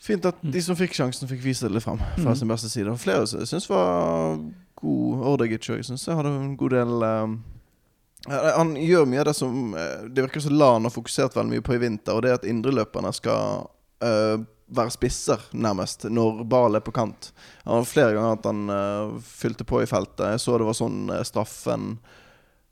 Fint 0.00 0.24
at 0.24 0.38
de 0.40 0.60
som 0.64 0.76
fikk 0.78 0.94
sjansen, 0.96 1.28
fikk 1.28 1.42
vise 1.44 1.66
det 1.66 1.74
litt 1.74 1.84
frem 1.84 1.98
fra 2.00 2.30
Mhm. 2.32 2.36
sin 2.38 2.48
beste 2.48 2.70
side. 2.72 2.88
Og 2.88 2.96
flere 2.98 3.26
syns 3.28 3.40
jeg 3.42 3.48
synes 3.50 3.68
var 3.68 4.38
god. 4.80 5.24
Ordegic 5.34 5.66
òg 5.74 5.82
syns 5.84 6.06
jeg 6.06 6.16
hadde 6.16 6.30
en 6.32 6.54
god 6.56 6.70
del 6.70 7.02
eh, 7.04 8.46
Han 8.56 8.72
gjør 8.80 9.04
mye 9.08 9.20
av 9.20 9.26
det 9.28 9.34
som 9.36 9.74
Det 9.74 10.24
virker 10.24 10.40
som 10.40 10.56
LAN 10.56 10.84
har 10.88 10.90
fokusert 10.94 11.36
veldig 11.36 11.50
mye 11.52 11.60
på 11.66 11.74
i 11.76 11.82
vinter, 11.82 12.14
og 12.16 12.22
det 12.22 12.30
er 12.30 12.38
at 12.40 12.48
indreløperne 12.48 13.12
skal 13.12 13.68
uh, 14.02 14.38
være 14.72 14.90
spisser, 14.94 15.40
nærmest, 15.52 16.04
når 16.08 16.44
ballen 16.48 16.76
er 16.76 16.80
på 16.86 16.92
kant. 16.96 17.32
Han 17.66 17.74
har 17.82 17.84
flere 17.84 18.14
ganger 18.14 18.38
at 18.38 18.44
han 18.46 18.70
uh, 18.70 19.20
fylte 19.20 19.64
på 19.68 19.82
i 19.82 19.86
feltet. 19.90 20.30
Jeg 20.32 20.40
så 20.40 20.56
det 20.56 20.64
var 20.68 20.76
sånn 20.78 21.10
straffen 21.26 21.98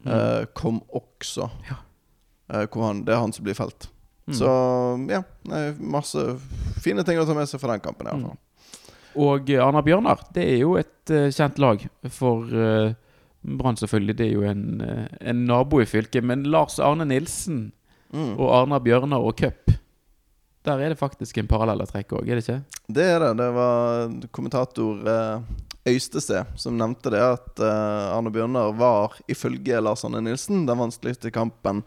eh, 0.06 0.44
kom 0.54 0.82
også. 0.94 1.48
Mm. 1.48 1.64
Ja. 1.70 1.78
Eh, 2.54 2.78
han, 2.82 3.04
det 3.04 3.14
er 3.14 3.22
han 3.22 3.32
som 3.32 3.46
blir 3.46 3.58
felt. 3.58 3.88
Mm. 4.28 4.36
Så 4.36 4.52
ja, 5.08 5.22
masse 5.80 6.24
fine 6.84 7.04
ting 7.04 7.18
å 7.18 7.24
ta 7.24 7.34
med 7.36 7.48
seg 7.48 7.62
fra 7.62 7.72
den 7.74 7.84
kampen. 7.84 8.06
i 8.06 8.12
hvert 8.12 8.28
fall. 8.28 8.38
Og 9.18 9.50
eh, 9.50 9.64
Arna 9.64 9.82
Bjørnar, 9.82 10.26
det 10.36 10.44
er 10.44 10.60
jo 10.62 10.76
et 10.78 11.10
uh, 11.10 11.30
kjent 11.32 11.58
lag 11.58 11.82
for 12.12 12.44
uh, 12.52 12.92
Brann, 13.42 13.78
selvfølgelig. 13.80 14.18
Det 14.18 14.26
er 14.28 14.34
jo 14.36 14.44
en, 14.46 14.66
uh, 14.84 15.06
en 15.32 15.42
nabo 15.48 15.80
i 15.82 15.88
fylket. 15.88 16.22
Men 16.28 16.44
Lars 16.52 16.78
Arne 16.78 17.08
Nilsen 17.08 17.70
Mm. 18.08 18.38
og 18.40 18.48
Arna 18.56 18.78
Bjørnar 18.80 19.20
og 19.20 19.36
cup, 19.36 19.70
der 20.64 20.80
er 20.80 20.92
det 20.92 21.00
faktisk 21.00 21.38
en 21.40 21.48
parallell 21.48 21.82
å 21.84 21.88
trekke 21.88 22.16
òg, 22.16 22.28
er 22.28 22.38
det 22.38 22.44
ikke? 22.46 22.60
Det 22.88 23.04
er 23.04 23.20
det. 23.20 23.32
Det 23.40 23.48
var 23.56 24.14
kommentator 24.32 25.10
eh, 25.12 25.50
Øystested 25.88 26.52
som 26.60 26.76
nevnte 26.78 27.12
det, 27.14 27.22
at 27.22 27.62
eh, 27.62 28.14
Arne 28.14 28.32
Bjørnar 28.34 28.74
var 28.78 29.18
ifølge 29.30 29.80
Lars 29.82 30.04
Arne 30.06 30.22
Nilsen 30.24 30.66
den 30.68 30.80
vanskeligste 30.80 31.32
kampen 31.34 31.82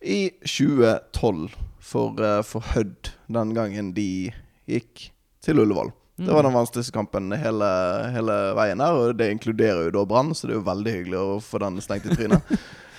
i 0.00 0.30
2012 0.42 1.54
for, 1.78 2.18
eh, 2.22 2.42
for 2.46 2.66
Hødd, 2.74 3.12
den 3.26 3.54
gangen 3.56 3.94
de 3.96 4.30
gikk 4.68 5.08
til 5.44 5.62
Ullevål. 5.62 5.92
Det 6.18 6.34
var 6.34 6.42
den 6.42 6.54
vanskeligste 6.56 6.92
kampen 6.92 7.30
hele, 7.38 7.66
hele 8.10 8.36
veien 8.58 8.80
her, 8.82 8.96
og 8.98 9.18
det 9.20 9.30
inkluderer 9.30 9.86
jo 9.86 9.92
da 9.94 10.02
Brann, 10.10 10.32
så 10.34 10.48
det 10.48 10.56
er 10.56 10.58
jo 10.58 10.66
veldig 10.66 10.94
hyggelig 10.96 11.18
å 11.20 11.36
få 11.42 11.60
den 11.62 11.78
stengt 11.82 12.08
i 12.10 12.16
trynet. 12.16 12.56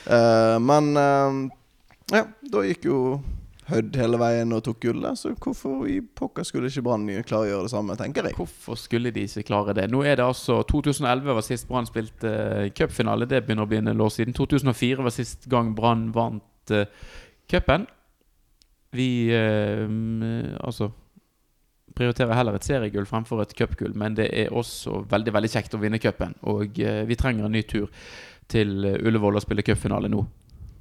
uh, 0.07 0.55
men 0.69 0.87
uh, 0.95 1.41
ja, 2.15 2.23
da 2.53 2.63
gikk 2.63 2.87
jo 2.87 3.01
Hødd 3.69 3.97
hele 3.99 4.17
veien 4.17 4.53
og 4.55 4.63
tok 4.65 4.79
gullet, 4.81 5.19
så 5.19 5.31
hvorfor 5.35 5.83
i 5.89 5.99
pokker 6.01 6.45
skulle 6.47 6.71
ikke 6.71 6.83
Brann 6.87 7.05
klare 7.27 7.45
å 7.45 7.49
gjøre 7.49 7.67
det 7.67 7.73
samme, 7.73 7.97
tenker 7.99 8.25
jeg. 8.25 8.37
Hvorfor 8.39 8.79
skulle 8.79 9.11
de 9.13 9.25
ikke 9.27 9.45
klare 9.51 9.75
det? 9.77 9.85
Nå 9.93 10.01
er 10.07 10.17
det 10.17 10.25
altså 10.25 10.61
2011 10.69 11.37
var 11.37 11.45
sist 11.45 11.67
Brann 11.69 11.89
spilte 11.89 12.31
uh, 12.31 12.69
cupfinale. 12.75 13.27
Det 13.29 13.43
begynner 13.45 13.67
å 13.67 13.69
bli 13.69 13.81
en 13.81 13.93
år 13.93 14.15
siden. 14.15 14.33
2004 14.37 15.05
var 15.05 15.13
sist 15.13 15.45
gang 15.51 15.75
Brann 15.77 16.07
vant 16.15 16.73
uh, 16.73 16.87
cupen. 17.51 17.85
Vi 18.97 19.09
uh, 19.35 19.85
altså 20.65 20.89
prioriterer 21.99 22.37
heller 22.37 22.55
et 22.55 22.65
seriegull 22.65 23.05
fremfor 23.09 23.43
et 23.43 23.53
cupgull, 23.57 23.93
men 23.97 24.17
det 24.17 24.31
er 24.33 24.53
også 24.55 25.03
veldig 25.09 25.35
veldig 25.35 25.53
kjekt 25.53 25.77
å 25.77 25.83
vinne 25.83 26.01
cupen. 26.01 26.33
Og 26.49 26.81
uh, 26.81 27.03
vi 27.05 27.19
trenger 27.19 27.45
en 27.45 27.57
ny 27.57 27.65
tur 27.69 27.89
til 28.49 28.81
Ullevål 28.81 29.37
og 29.37 29.45
spille 29.45 29.61
cupfinale 29.61 30.09
nå. 30.09 30.23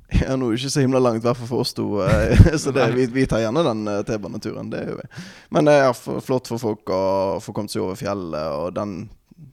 Ja, 0.22 0.36
nå 0.36 0.48
er 0.48 0.56
det 0.56 0.62
ikke 0.62 0.72
så 0.72 0.82
himla 0.82 1.00
langt, 1.02 1.20
i 1.20 1.26
hvert 1.26 1.36
fall 1.36 1.50
for 1.50 1.64
oss 1.64 1.74
to. 1.76 1.86
Eh, 2.00 2.56
så 2.62 2.72
det, 2.72 2.86
vi, 2.96 3.06
vi, 3.12 3.26
tar 3.28 3.42
gjerne 3.42 3.64
den 3.66 3.88
eh, 3.92 4.02
T-baneturen. 4.08 4.70
Det 4.72 4.84
gjør 4.86 5.00
vi. 5.02 5.24
Men 5.54 5.68
det 5.68 5.74
er 5.82 6.20
flott 6.24 6.48
for 6.48 6.62
folk 6.62 6.92
å 6.94 7.02
få 7.44 7.54
kommet 7.56 7.74
seg 7.74 7.84
over 7.84 7.98
fjellet, 8.00 8.54
og 8.56 8.72
den, 8.78 9.02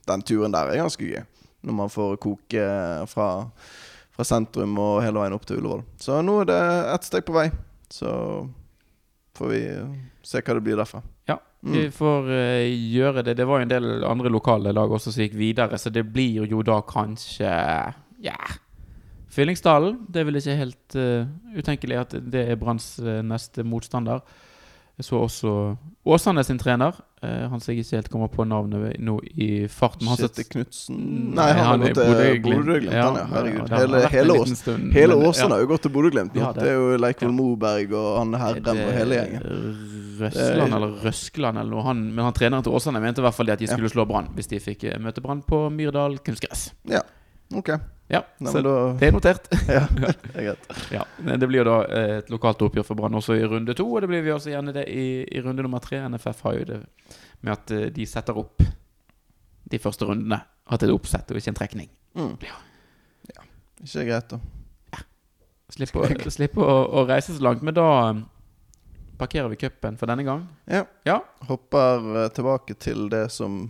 den, 0.08 0.24
turen 0.24 0.56
der 0.56 0.72
er 0.72 0.86
ganske 0.86 1.10
gøy. 1.10 1.26
Når 1.66 1.80
man 1.82 1.92
får 1.92 2.16
koke 2.24 2.66
fra, 3.12 3.30
fra 4.16 4.28
sentrum 4.28 4.78
og 4.80 5.02
hele 5.04 5.20
veien 5.20 5.36
opp 5.36 5.48
til 5.50 5.60
Ullevål. 5.60 5.84
Så 6.00 6.22
nå 6.24 6.38
er 6.44 6.52
det 6.52 6.62
ett 6.94 7.08
steg 7.10 7.26
på 7.28 7.36
vei. 7.36 7.50
Så 7.92 8.12
får 9.36 9.52
vi 9.52 9.64
se 10.26 10.40
hva 10.40 10.56
det 10.56 10.64
blir 10.64 10.80
derfra. 10.80 11.02
Ja, 11.28 11.40
mm. 11.66 11.74
vi 11.74 11.88
får 11.92 12.30
uh, 12.30 12.70
gjøre 12.70 13.26
det. 13.26 13.36
Det 13.42 13.50
var 13.50 13.60
jo 13.60 13.68
en 13.68 13.74
del 13.74 14.06
andre 14.08 14.32
lokale 14.32 14.72
lag 14.78 14.94
også 14.94 15.12
som 15.12 15.26
gikk 15.26 15.36
videre, 15.42 15.82
så 15.82 15.92
det 15.92 16.06
blir 16.14 16.46
jo 16.48 16.64
da 16.64 16.80
kanskje 16.86 17.50
Ja. 17.50 18.38
Yeah 18.38 18.62
Fyllingsdalen. 19.36 20.00
Det 20.08 20.22
er 20.22 20.28
vel 20.30 20.40
ikke 20.40 20.58
helt 20.62 20.98
uh, 21.00 21.28
utenkelig 21.58 22.02
at 22.06 22.18
det 22.24 22.48
er 22.54 22.60
Branns 22.60 22.96
uh, 23.04 23.20
neste 23.26 23.66
motstander. 23.68 24.24
Jeg 24.96 25.10
så 25.10 25.18
også 25.20 25.50
Åsane 26.08 26.44
sin 26.48 26.60
trener. 26.62 26.96
Uh, 27.20 27.50
han 27.52 27.60
som 27.60 27.74
jeg 27.74 27.84
ikke 27.84 27.98
helt 27.98 28.10
kommer 28.14 28.30
på 28.32 28.46
navnet 28.48 28.96
nå 29.04 29.18
i 29.34 29.66
farten. 29.72 30.08
Kjetil 30.08 30.48
Knutsen 30.54 31.02
Nei, 31.36 31.50
han, 31.52 31.66
han 31.68 31.84
har 31.84 31.96
gått 31.98 32.00
til 32.00 32.40
Bodø-Glimt. 32.46 32.94
Ja, 32.94 33.10
ja, 33.18 33.26
herregud. 33.34 33.74
Ja, 33.74 33.82
hele, 33.82 34.02
hele, 34.14 34.38
Ås, 34.46 34.64
hele 34.96 35.18
Åsane 35.20 35.58
har 35.58 35.66
jo 35.66 35.72
gått 35.74 35.84
til 35.88 35.94
Bodø-Glimt 35.98 36.38
nå. 36.38 36.54
Det 36.56 36.70
er 36.70 36.80
jo 36.80 37.02
Leikvoll 37.02 37.36
Moberg 37.36 37.98
og 37.98 38.08
han 38.22 38.40
Herrem 38.40 38.82
og 38.86 38.96
hele 39.02 39.20
gjengen. 39.20 39.52
Røsland 40.22 40.80
eller 40.80 40.96
Røskland 41.04 41.60
eller 41.60 41.76
noe. 41.76 41.86
Han, 41.90 42.08
men 42.14 42.30
han 42.30 42.40
treneren 42.40 42.64
til 42.64 42.78
Åsane 42.80 43.04
mente 43.04 43.20
i 43.20 43.28
hvert 43.28 43.36
fall 43.36 43.52
at 43.52 43.60
de 43.60 43.68
skulle 43.74 43.92
slå 43.92 44.08
Brann 44.08 44.32
hvis 44.38 44.48
de 44.54 44.64
fikk 44.64 44.88
møte 45.04 45.26
Brann 45.26 45.44
på 45.44 45.66
Myrdal 45.76 46.22
kunstgress. 46.24 46.70
Ja, 46.88 47.04
ok 47.60 47.76
ja, 48.08 48.26
Nei, 48.38 48.52
så 48.52 48.62
da... 48.62 48.94
det 49.00 49.08
er 49.08 49.14
notert. 49.16 49.48
ja, 49.68 49.82
det 49.90 50.10
er 50.36 50.44
greit. 50.50 50.68
ja, 50.94 51.06
det 51.18 51.48
blir 51.50 51.64
jo 51.64 51.66
da 51.66 51.78
eh, 51.90 52.12
et 52.20 52.30
lokalt 52.30 52.62
oppgjør 52.68 52.86
for 52.86 53.00
Brann 53.00 53.18
også 53.18 53.38
i 53.40 53.48
runde 53.50 53.74
to, 53.78 53.88
og 53.90 54.04
det 54.04 54.10
blir 54.12 54.22
vi 54.26 54.34
også 54.34 54.54
gjerne 54.54 54.76
det 54.76 54.86
i, 54.94 55.08
i 55.26 55.42
runde 55.42 55.66
nummer 55.66 55.82
tre. 55.82 56.04
NFF 56.14 56.44
har 56.46 56.60
jo 56.60 56.68
det 56.70 56.78
med 57.42 57.54
at 57.56 57.74
eh, 57.74 57.88
de 57.96 58.06
setter 58.10 58.38
opp 58.38 58.62
de 59.66 59.82
første 59.82 60.06
rundene. 60.06 60.38
At 60.70 60.84
det 60.84 60.92
er 60.92 60.94
oppsett 60.94 61.34
og 61.34 61.42
ikke 61.42 61.56
en 61.56 61.58
trekning. 61.58 61.90
Mm. 62.14 62.38
Ja. 62.46 62.62
ja. 63.34 63.50
Ikke 63.82 64.06
greit, 64.12 64.30
da. 64.36 64.40
Ja. 64.94 65.04
Slipp, 65.74 65.98
å, 65.98 66.06
slipp 66.38 66.62
å, 66.62 66.70
å, 66.86 67.06
reise 67.10 67.34
så 67.34 67.42
langt. 67.42 67.66
Men 67.66 67.74
da 67.78 67.90
um, 68.14 68.26
parkerer 69.18 69.50
vi 69.50 69.64
cupen 69.66 69.98
for 69.98 70.14
denne 70.14 70.28
gang. 70.28 70.46
Ja. 70.70 70.86
ja. 71.10 71.24
Hopper 71.50 72.30
tilbake 72.38 72.78
til 72.78 73.08
det 73.10 73.32
som, 73.34 73.64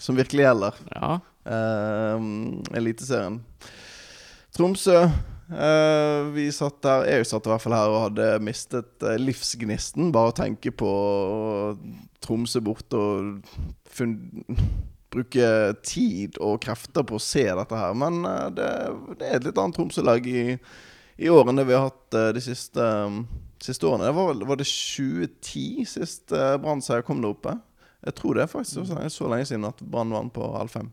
som 0.00 0.16
virkelig 0.16 0.48
gjelder. 0.48 0.86
Ja 0.96 1.18
Eliteserien. 1.48 3.40
Tromsø. 4.56 5.02
Uh, 5.48 6.28
vi 6.34 6.50
satt 6.52 6.82
der, 6.84 7.06
jeg 7.08 7.24
satt 7.24 7.46
i 7.46 7.48
hvert 7.48 7.62
fall 7.62 7.72
her 7.72 7.88
og 7.88 8.02
hadde 8.10 8.26
mistet 8.44 9.04
uh, 9.04 9.14
livsgnisten. 9.16 10.10
Bare 10.12 10.32
å 10.32 10.36
tenke 10.36 10.72
på 10.76 10.90
Tromsø 12.24 12.60
borte 12.64 13.00
og 13.00 13.54
bruke 15.08 15.48
tid 15.80 16.36
og 16.44 16.60
krefter 16.66 17.06
på 17.08 17.16
å 17.16 17.22
se 17.22 17.46
dette 17.48 17.80
her. 17.80 17.96
Men 17.96 18.20
uh, 18.28 18.50
det, 18.52 18.68
det, 19.14 19.24
er 19.24 19.38
et 19.38 19.48
litt 19.48 19.62
annet 19.62 19.78
Tromsø-lag 19.78 20.28
i, 20.28 20.44
i 21.16 21.32
år 21.32 21.48
enn 21.48 21.62
det 21.62 21.68
vi 21.70 21.78
har 21.78 21.88
hatt 21.88 22.18
de 22.36 22.44
siste, 22.44 22.84
um, 22.84 23.22
siste, 23.64 23.88
årene. 23.88 24.10
Det 24.10 24.18
var, 24.20 24.44
var, 24.52 24.60
det 24.60 24.68
2010 24.68 25.88
sist 25.94 26.36
uh, 26.36 26.58
Brann-seier 26.60 27.06
kom 27.08 27.24
der 27.24 27.32
oppe? 27.32 27.56
Jeg 28.04 28.20
tror 28.20 28.36
det 28.36 28.44
er 28.44 28.52
faktisk 28.52 28.84
så 28.84 29.32
lenge, 29.32 29.48
siden 29.48 29.64
at 29.66 29.80
Brann 29.80 30.12
vant 30.12 30.36
på 30.36 30.44
Alfheim. 30.60 30.92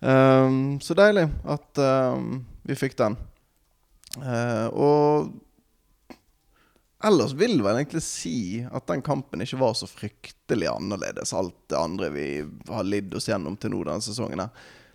Um, 0.00 0.80
så 0.80 0.96
deilig 0.96 1.26
at 1.44 1.80
um, 2.16 2.40
vi 2.64 2.76
fikk 2.78 2.96
den. 2.98 3.16
Uh, 4.16 4.66
og 4.72 5.30
ellers 7.04 7.32
vil 7.36 7.60
vel 7.62 7.78
egentlig 7.78 8.02
si 8.04 8.64
at 8.64 8.88
den 8.88 9.04
kampen 9.04 9.44
ikke 9.44 9.60
var 9.60 9.76
så 9.78 9.88
fryktelig 9.88 10.68
annerledes. 10.72 11.34
Alt 11.36 11.56
det 11.70 11.78
andre 11.78 12.10
vi 12.14 12.28
har 12.68 12.88
lidd 12.88 13.14
oss 13.16 13.28
gjennom 13.28 13.56
til 13.60 13.74
nå 13.74 13.84
denne 13.84 14.04
sesongen. 14.04 14.46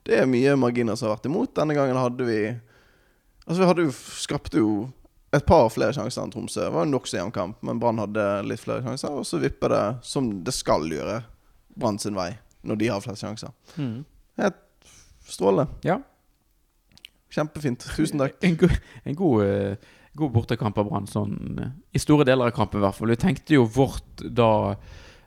Det 0.06 0.20
er 0.22 0.30
mye 0.30 0.58
marginer 0.60 0.98
som 0.98 1.10
har 1.10 1.18
vært 1.18 1.30
imot. 1.30 1.56
Denne 1.58 1.78
gangen 1.78 1.98
hadde 2.02 2.28
vi 2.28 2.40
Altså 3.46 3.62
Vi 3.62 3.66
hadde 3.70 3.84
jo, 3.86 3.92
skapte 4.18 4.58
jo 4.58 4.70
et 5.36 5.46
par 5.46 5.68
flere 5.70 5.94
sjanser 5.94 6.24
enn 6.24 6.32
Tromsø. 6.34 6.64
Det 6.64 6.74
var 6.74 6.88
en 6.88 6.94
nokså 6.96 7.20
jevn 7.20 7.34
kamp, 7.36 7.60
men 7.62 7.78
Brann 7.78 8.00
hadde 8.02 8.24
litt 8.50 8.64
flere 8.64 8.82
sjanser. 8.82 9.14
Og 9.14 9.28
så 9.30 9.38
vipper 9.38 9.70
det, 9.70 9.84
som 10.02 10.32
det 10.46 10.56
skal 10.56 10.88
gjøre, 10.90 11.20
Brann 11.78 12.00
sin 12.02 12.18
vei 12.18 12.32
når 12.66 12.80
de 12.82 12.90
har 12.90 13.04
flest 13.04 13.22
sjanser. 13.22 13.52
Mm. 13.78 14.00
Et 14.42 14.65
Strålende. 15.26 15.68
Ja. 15.82 16.00
Kjempefint. 17.34 17.86
Tusen 17.96 18.22
takk. 18.22 18.38
En, 18.46 18.58
go 18.60 18.70
en 19.04 19.18
god, 19.18 19.42
uh, 19.42 19.96
god 20.14 20.36
bortekamp 20.36 20.78
av 20.80 20.90
Brann, 20.90 21.10
sånn 21.10 21.36
uh, 21.60 21.72
i 21.92 22.02
store 22.02 22.28
deler 22.28 22.52
av 22.52 22.56
kampen 22.56 22.80
i 22.80 22.86
hvert 22.86 23.00
fall. 23.00 23.12
Vi 23.12 23.22
tenkte 23.26 23.58
jo 23.58 23.66
vårt 23.66 24.24
da 24.24 24.76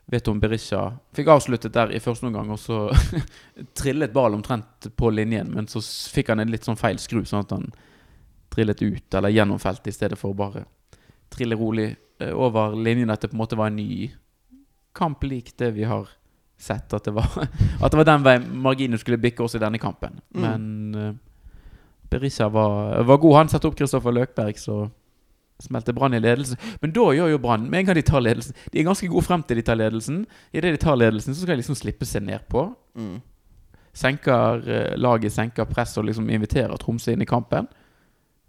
Vet 0.08 0.24
du 0.24 0.30
om 0.30 0.38
Berisha 0.40 0.86
fikk 1.12 1.28
avsluttet 1.28 1.74
der 1.74 1.90
i 1.92 1.98
første 2.00 2.24
omgang, 2.24 2.48
og 2.48 2.56
så 2.56 2.86
trillet 3.76 4.14
ballen 4.14 4.38
omtrent 4.38 4.86
på 4.96 5.10
linjen, 5.12 5.50
men 5.52 5.66
så 5.68 5.82
fikk 5.84 6.30
han 6.32 6.40
en 6.40 6.48
litt 6.48 6.64
sånn 6.64 6.78
feil 6.80 6.96
skru, 6.96 7.26
sånn 7.28 7.44
at 7.44 7.52
han 7.52 7.66
trillet 8.48 8.80
ut, 8.80 9.18
eller 9.18 9.34
gjennom 9.34 9.60
feltet, 9.60 9.90
i 9.92 9.96
stedet 9.98 10.16
for 10.16 10.32
å 10.32 10.38
bare 10.38 10.62
trille 11.28 11.58
rolig 11.60 11.90
uh, 12.22 12.32
over 12.32 12.72
linjen. 12.72 13.12
At 13.12 13.20
det 13.20 13.34
på 13.34 13.36
en 13.36 13.42
måte 13.42 13.58
var 13.60 13.68
en 13.68 13.76
ny 13.76 14.08
kamp 14.96 15.28
lik 15.28 15.52
det 15.60 15.74
vi 15.76 15.84
har 15.84 16.08
sett 16.58 16.92
at 16.94 17.06
det 17.06 17.14
var, 17.14 17.30
at 17.82 17.92
det 17.92 18.00
var 18.00 18.08
den 18.08 18.26
veien 18.26 18.46
marginen 18.62 19.00
skulle 19.00 19.20
bikke 19.22 19.44
også 19.44 19.60
i 19.60 19.64
denne 19.64 19.80
kampen. 19.82 20.18
Mm. 20.34 20.44
Men 20.44 20.94
uh, 20.94 21.12
Berisha 22.10 22.48
var, 22.48 23.02
var, 23.04 23.16
god. 23.16 23.36
Han 23.36 23.52
satte 23.52 23.68
opp 23.68 23.78
Kristoffer 23.78 24.14
Løkberg, 24.14 24.58
så 24.58 24.86
smelte 25.62 25.94
Brann 25.94 26.14
i 26.14 26.22
ledelse. 26.22 26.58
Men 26.82 26.94
da 26.94 27.08
gjør 27.14 27.32
jo 27.32 27.40
Brann 27.42 27.64
Med 27.70 27.80
en 27.80 27.88
gang 27.88 27.96
de 27.98 28.04
tar 28.06 28.22
ledelsen 28.22 28.54
De 28.70 28.78
er 28.78 28.84
ganske 28.86 29.08
gode 29.10 29.26
frem 29.26 29.42
til 29.42 29.58
de 29.58 29.64
tar 29.66 29.78
ledelsen. 29.78 30.20
Idet 30.52 30.76
de 30.76 30.82
tar 30.82 30.98
ledelsen, 30.98 31.34
så 31.34 31.42
skal 31.42 31.56
de 31.56 31.62
liksom 31.64 31.78
slippe 31.78 32.06
seg 32.06 32.22
ned 32.26 32.46
på. 32.50 32.68
Mm. 32.98 33.16
Senker 33.98 34.62
uh, 34.62 34.94
laget, 34.98 35.34
senker 35.34 35.68
press 35.70 35.96
og 35.98 36.06
liksom 36.06 36.30
inviterer 36.30 36.78
Tromsø 36.78 37.14
inn 37.14 37.26
i 37.26 37.28
kampen. 37.28 37.66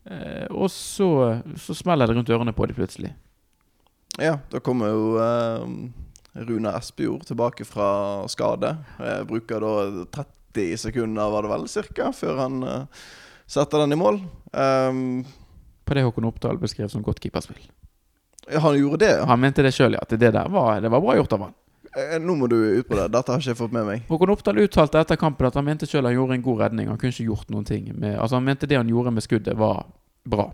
Uh, 0.10 0.46
og 0.50 0.70
så, 0.74 1.10
så 1.58 1.76
smeller 1.78 2.10
det 2.10 2.18
rundt 2.18 2.30
ørene 2.30 2.54
på 2.56 2.70
dem 2.70 2.78
plutselig. 2.78 3.14
Ja, 4.20 4.40
da 4.52 4.60
kommer 4.64 4.90
jo 4.90 5.02
Runa 6.48 6.76
Espejord 6.78 7.26
tilbake 7.28 7.66
fra 7.68 7.90
skade. 8.32 8.76
Jeg 9.00 9.28
bruker 9.30 9.64
da 9.64 10.06
30 10.20 10.78
sekunder, 10.82 11.34
var 11.34 11.46
det 11.46 11.52
vel, 11.52 11.68
cirka, 11.72 12.12
før 12.16 12.44
han 12.46 12.64
uh, 12.64 13.04
setter 13.50 13.84
den 13.84 13.98
i 13.98 14.00
mål. 14.00 14.22
Um, 14.54 15.04
på 15.86 15.98
det 15.98 16.06
Håkon 16.06 16.28
Oppdal 16.30 16.60
beskrev 16.62 16.90
som 16.92 17.04
godt 17.06 17.22
keeperspill. 17.24 17.62
Han 18.50 18.78
gjorde 18.78 19.06
det? 19.06 19.16
Han 19.26 19.40
mente 19.42 19.66
det 19.66 19.74
sjøl, 19.76 19.98
ja. 19.98 20.04
At 20.06 20.14
det 20.14 20.32
der 20.34 20.50
var, 20.50 20.80
det 20.82 20.92
var 20.92 21.02
bra 21.02 21.16
gjort 21.18 21.34
av 21.38 21.48
han. 21.48 21.58
Eh, 21.98 22.20
nå 22.22 22.36
må 22.38 22.48
du 22.50 22.56
ut 22.56 22.88
på 22.88 22.98
det. 22.98 23.08
Dette 23.14 23.34
har 23.34 23.42
ikke 23.42 23.52
jeg 23.52 23.60
fått 23.60 23.74
med 23.74 23.88
meg. 23.88 24.06
Håkon 24.10 24.34
Oppdal 24.34 24.62
uttalte 24.62 25.02
etter 25.02 25.18
kampen 25.20 25.50
at 25.50 25.58
han 25.58 25.66
mente 25.66 25.90
sjøl 25.90 26.06
han 26.06 26.16
gjorde 26.16 26.38
en 26.38 26.46
god 26.46 26.64
redning. 26.66 26.90
Han 26.92 27.02
kunne 27.02 27.14
ikke 27.16 27.30
gjort 27.32 27.50
noen 27.54 27.66
ting 27.66 27.90
med 27.96 28.18
Altså 28.18 28.38
Han 28.38 28.46
mente 28.46 28.70
det 28.70 28.78
han 28.78 28.90
gjorde 28.90 29.14
med 29.16 29.26
skuddet, 29.26 29.58
var 29.58 29.88
bra. 30.30 30.52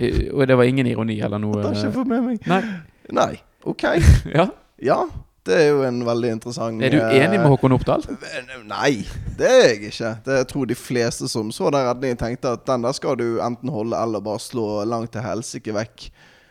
Og 0.00 0.46
det 0.46 0.56
var 0.56 0.70
ingen 0.70 0.86
ironi 0.86 1.18
eller 1.20 1.42
noe 1.42 1.58
Dette 1.58 1.72
har 1.72 1.78
jeg 1.80 1.90
ikke 1.90 1.98
fått 1.98 2.12
med 2.12 2.26
meg. 2.28 2.50
Nei. 2.50 2.62
Nei. 3.10 3.32
Ok. 3.64 3.84
ja. 4.36 4.48
ja. 4.82 5.02
Det 5.46 5.56
er 5.56 5.70
jo 5.70 5.84
en 5.88 6.02
veldig 6.04 6.34
interessant 6.36 6.82
Er 6.84 6.92
du 6.92 6.98
enig 7.00 7.38
med 7.40 7.48
Håkon 7.48 7.72
Oppdal? 7.72 8.02
Eh, 8.12 8.50
nei, 8.68 9.06
det 9.38 9.48
er 9.48 9.62
jeg 9.70 9.78
ikke. 9.88 10.10
Det 10.26 10.36
jeg 10.36 10.48
tror 10.50 10.68
de 10.68 10.76
fleste 10.76 11.30
som 11.32 11.48
så 11.54 11.70
den 11.72 11.86
redningen, 11.86 12.20
tenkte 12.20 12.52
at 12.58 12.66
den 12.68 12.84
der 12.84 12.92
skal 12.96 13.16
du 13.16 13.40
enten 13.40 13.72
holde 13.72 13.96
eller 13.96 14.20
bare 14.24 14.42
slå 14.42 14.84
langt 14.84 15.14
til 15.14 15.24
helsike 15.24 15.74
vekk. 15.74 16.10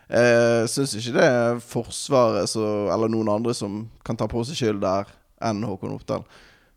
Eh, 0.10 0.66
syns 0.66 0.96
ikke 0.98 1.14
det 1.20 1.26
er 1.30 1.62
Forsvaret 1.62 2.50
så, 2.50 2.66
eller 2.90 3.12
noen 3.14 3.30
andre 3.30 3.54
som 3.54 3.84
kan 4.06 4.18
ta 4.18 4.26
på 4.30 4.42
seg 4.48 4.58
skyld 4.58 4.82
der, 4.82 5.12
enn 5.46 5.62
Håkon 5.70 5.94
Oppdal. 5.94 6.26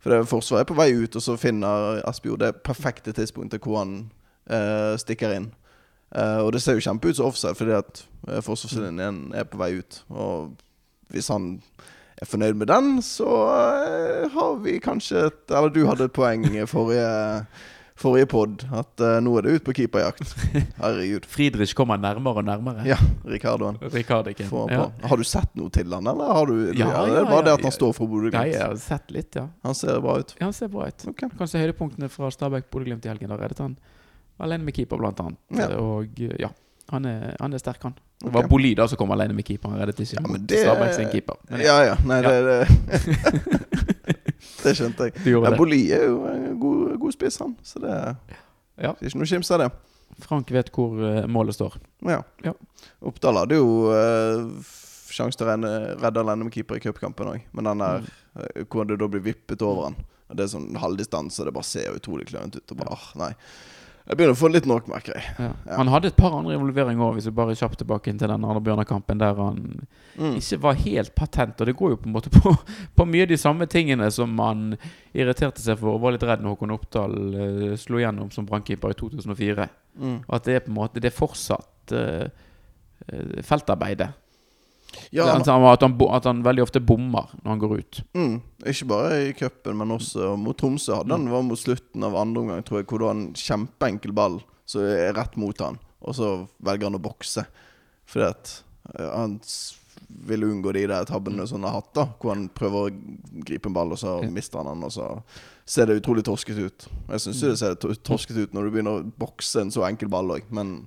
For 0.03 0.13
det 0.13 0.29
Forsvaret 0.29 0.67
er 0.67 0.69
på 0.69 0.77
vei 0.77 0.91
ut, 0.93 1.17
og 1.17 1.25
så 1.25 1.39
finner 1.41 2.03
Espejord 2.11 2.45
det 2.45 2.59
perfekte 2.67 3.17
tidspunktet 3.17 3.65
hvor 3.65 3.81
han 3.81 3.97
eh, 4.53 4.93
stikker 5.01 5.33
inn. 5.39 5.49
Uh, 6.13 6.45
og 6.45 6.53
det 6.53 6.61
ser 6.61 6.77
jo 6.77 6.85
kjempe 6.85 7.09
ut 7.09 7.17
som 7.17 7.31
offside, 7.31 7.57
fordi 7.57 7.73
at 7.79 8.05
uh, 8.29 8.41
forsvarslinjen 8.45 9.31
er 9.39 9.49
på 9.49 9.61
vei 9.61 9.79
ut. 9.81 10.03
Og 10.13 10.53
hvis 11.13 11.31
han 11.33 11.55
er 12.21 12.29
fornøyd 12.29 12.59
med 12.61 12.69
den, 12.69 12.97
så 13.05 13.29
uh, 13.49 14.33
har 14.35 14.59
vi 14.65 14.79
kanskje 14.83 15.29
et 15.31 15.55
Eller 15.57 15.73
du 15.73 15.87
hadde 15.89 16.11
et 16.11 16.15
poeng 16.15 16.45
forrige, 16.69 17.07
forrige 17.97 18.29
pod 18.29 18.67
at 18.77 19.01
uh, 19.01 19.17
nå 19.25 19.39
er 19.39 19.47
det 19.47 19.55
ut 19.57 19.65
på 19.65 19.75
keeperjakt. 19.81 20.35
Herregud. 20.83 21.25
Friedrich 21.33 21.73
kommer 21.79 21.97
nærmere 21.97 22.43
og 22.43 22.47
nærmere. 22.51 22.85
Ja, 22.89 22.99
Ricardoen. 23.25 23.81
Rikardiken. 23.95 24.53
Ja. 24.69 24.91
Har 25.09 25.17
du 25.17 25.25
sett 25.25 25.57
noe 25.57 25.73
til 25.73 25.97
han, 25.97 26.13
eller 26.13 26.37
har 26.37 26.53
du 26.53 26.55
Ja, 26.77 26.91
ja, 26.93 27.07
Det 27.09 27.25
bare 27.31 27.49
det 27.49 27.57
at 27.57 27.67
han 27.71 27.73
står 27.73 27.97
for 27.97 28.29
Nei, 28.29 28.47
jeg 28.53 28.61
har 28.61 28.77
sett 28.77 29.09
litt, 29.17 29.33
ja. 29.41 29.49
Han 29.65 29.75
ser 29.79 30.05
bra 30.05 30.21
ut. 30.21 30.37
Ja, 30.37 30.45
Han 30.51 30.57
ser 30.61 30.69
bra 30.69 30.93
ut. 30.93 31.09
Okay. 31.15 31.33
Kanskje 31.41 31.65
høydepunktene 31.65 32.13
fra 32.13 32.29
Stabæk-Bodø-Glimt 32.37 33.09
i 33.09 33.15
helgen. 33.15 33.33
Da 33.33 33.41
reddet 33.41 33.65
han 33.65 33.81
alene 34.41 34.65
med 34.65 34.75
keeper, 34.75 34.97
blant 34.99 35.21
annet. 35.21 35.39
Ja. 35.59 35.69
Og 35.79 36.19
ja, 36.41 36.49
han 36.91 37.05
er, 37.07 37.37
han 37.41 37.53
er 37.53 37.59
sterk, 37.63 37.83
han. 37.83 37.95
Det 38.23 38.31
var 38.31 38.47
Boli 38.49 38.75
da 38.79 38.87
som 38.87 38.99
kom 39.01 39.11
alene 39.11 39.35
med 39.35 39.45
keeper. 39.47 39.73
Han 39.73 39.81
reddet 39.83 40.01
ikke 40.05 40.21
Ja, 40.21 40.27
men 40.29 40.47
det- 40.47 40.63
Stabæk 40.63 40.95
sin 40.95 41.09
keeper. 41.11 41.37
Men 41.51 41.61
ja, 41.61 41.79
Ja 41.83 41.85
ja. 41.85 41.97
Nei, 42.07 42.21
det 42.23 42.35
det, 42.47 43.63
det 44.63 44.75
skjønte 44.79 45.09
jeg. 45.09 45.17
Ja, 45.27 45.41
det. 45.51 45.57
Boli 45.59 45.81
er 45.95 46.05
jo 46.07 46.21
en 46.31 46.61
god, 46.61 46.99
god 47.03 47.13
spiss, 47.17 47.39
han. 47.43 47.57
Så 47.63 47.83
det 47.83 47.91
er 47.91 48.15
Ja. 48.79 48.95
ikke 49.01 49.19
noe 49.19 49.27
kims 49.27 49.51
av 49.51 49.59
det. 49.65 49.71
Frank 50.23 50.51
vet 50.53 50.71
hvor 50.71 51.01
eh, 51.03 51.27
målet 51.27 51.55
står. 51.57 51.77
Ja. 52.07 52.23
Ja. 52.45 52.53
Oppdal 53.03 53.41
hadde 53.41 53.59
jo 53.59 53.91
uh, 53.91 54.63
sjanse 55.13 55.39
til 55.41 55.49
å 55.49 55.57
redde 56.01 56.21
alene 56.23 56.45
med 56.47 56.53
keeper 56.55 56.77
i 56.79 56.81
cupkampen 56.85 57.27
òg, 57.33 57.43
men 57.53 57.65
den 57.65 57.79
der 57.83 58.07
eh, 58.39 58.65
hvor 58.69 58.87
det 58.87 58.99
da 59.01 59.09
blir 59.09 59.25
vippet 59.25 59.63
over 59.67 59.91
han. 59.91 59.97
Det 60.33 60.47
er 60.47 60.53
sånn 60.55 60.71
halvdistanse, 60.81 61.45
det 61.45 61.53
bare 61.53 61.69
ser 61.69 61.93
utrolig 61.97 62.27
klønete 62.31 62.63
ut. 62.63 62.73
Og 62.73 62.79
bare, 62.79 62.97
ja. 62.97 63.25
nei 63.27 63.33
Jeg 64.03 64.19
begynner 64.19 64.35
å 64.35 64.39
få 64.41 64.49
litt 64.51 64.67
nok, 64.67 64.89
merker 64.91 65.15
jeg. 65.15 65.25
Ja. 65.39 65.49
Ja. 65.67 65.77
Han 65.79 65.91
hadde 65.93 66.09
et 66.11 66.17
par 66.19 66.35
andre 66.35 66.57
involveringer 66.57 67.05
òg, 67.07 67.15
hvis 67.17 67.29
vi 67.29 67.35
bare 67.39 67.55
kjapt 67.55 67.79
tilbake 67.79 68.11
inn 68.11 68.19
til 68.19 68.33
den 68.33 68.43
andre 68.45 68.61
Bjørnar-kampen, 68.67 69.21
der 69.23 69.39
han 69.39 69.87
Mm. 70.19 70.35
ikke 70.37 70.59
var 70.61 70.75
helt 70.75 71.15
patent. 71.15 71.61
Og 71.61 71.67
det 71.67 71.77
går 71.77 71.91
jo 71.91 71.97
på 72.03 72.09
en 72.11 72.13
måte 72.13 72.31
på, 72.35 72.51
på 72.99 73.07
mye 73.09 73.23
av 73.25 73.31
de 73.31 73.39
samme 73.41 73.67
tingene 73.71 74.11
som 74.13 74.35
han 74.43 74.77
irriterte 75.15 75.63
seg 75.63 75.79
for 75.81 75.95
og 75.95 76.03
var 76.03 76.13
litt 76.13 76.27
redd 76.29 76.43
når 76.43 76.57
Håkon 76.57 76.75
Oppdal 76.75 77.15
uh, 77.33 77.77
slo 77.81 78.03
gjennom 78.03 78.31
som 78.35 78.45
brannkeeper 78.49 78.93
i 78.93 78.99
2004. 78.99 79.69
Mm. 80.03 80.19
At 80.29 80.45
det 80.45 80.55
er 80.59 80.65
på 80.67 80.73
en 80.73 80.77
måte 80.81 81.01
Det 81.01 81.09
er 81.13 81.17
fortsatt 81.17 81.95
uh, 81.97 82.27
feltarbeidet. 83.43 84.11
Ja, 85.13 85.27
han, 85.33 85.41
at, 85.43 85.81
han, 85.83 85.97
at 86.17 86.25
han 86.29 86.43
veldig 86.45 86.63
ofte 86.67 86.81
bommer 86.85 87.31
når 87.43 87.51
han 87.55 87.59
går 87.63 87.75
ut. 87.79 88.01
mm, 88.15 88.35
ikke 88.73 88.87
bare 88.93 89.21
i 89.29 89.33
cupen, 89.37 89.77
men 89.79 89.95
også 89.97 90.33
mot 90.39 90.57
Tromsø. 90.59 90.95
Hadde 91.01 91.17
han 91.17 91.29
var 91.33 91.43
mot 91.43 91.59
slutten 91.59 92.05
av 92.05 92.17
andre 92.17 92.41
omgang, 92.45 92.63
tror 92.65 92.81
jeg, 92.83 92.87
hvor 92.91 92.99
det 93.03 93.09
var 93.11 93.17
en 93.19 93.29
kjempeenkel 93.35 94.13
ball 94.17 94.41
som 94.67 94.83
er 94.87 95.13
rett 95.17 95.37
mot 95.37 95.59
han, 95.61 95.79
og 96.01 96.15
så 96.17 96.33
velger 96.65 96.89
han 96.91 96.97
å 97.01 97.03
bokse. 97.03 97.45
Fordi 98.09 98.29
at 98.31 98.53
eh, 98.99 99.09
han 99.13 99.39
vil 100.29 100.45
unngå 100.45 100.73
de 100.77 100.85
der 100.91 101.07
tabbene 101.09 101.47
som 101.49 101.63
han 101.63 101.71
har 101.71 101.81
hatt, 101.81 101.93
da 101.97 102.05
hvor 102.21 102.35
han 102.35 102.47
prøver 102.53 102.89
å 102.91 103.43
gripe 103.49 103.69
en 103.71 103.77
ball, 103.77 103.93
og 103.95 103.99
så 104.01 104.19
mister 104.29 104.61
han 104.61 104.69
den, 104.75 104.85
og 104.85 104.93
så 104.93 105.09
ser 105.73 105.87
det 105.89 106.01
utrolig 106.03 106.25
torsket 106.27 106.59
ut. 106.59 106.87
Jeg 107.09 107.23
syns 107.25 107.41
det 107.41 107.53
ser 107.61 107.75
to- 107.81 107.95
torsket 108.05 108.37
ut 108.37 108.53
når 108.55 108.65
du 108.69 108.71
begynner 108.75 108.99
å 109.01 109.11
bokse 109.23 109.63
en 109.63 109.71
så 109.73 109.85
enkel 109.89 110.11
ball 110.13 110.35
òg, 110.37 110.49
men 110.53 110.83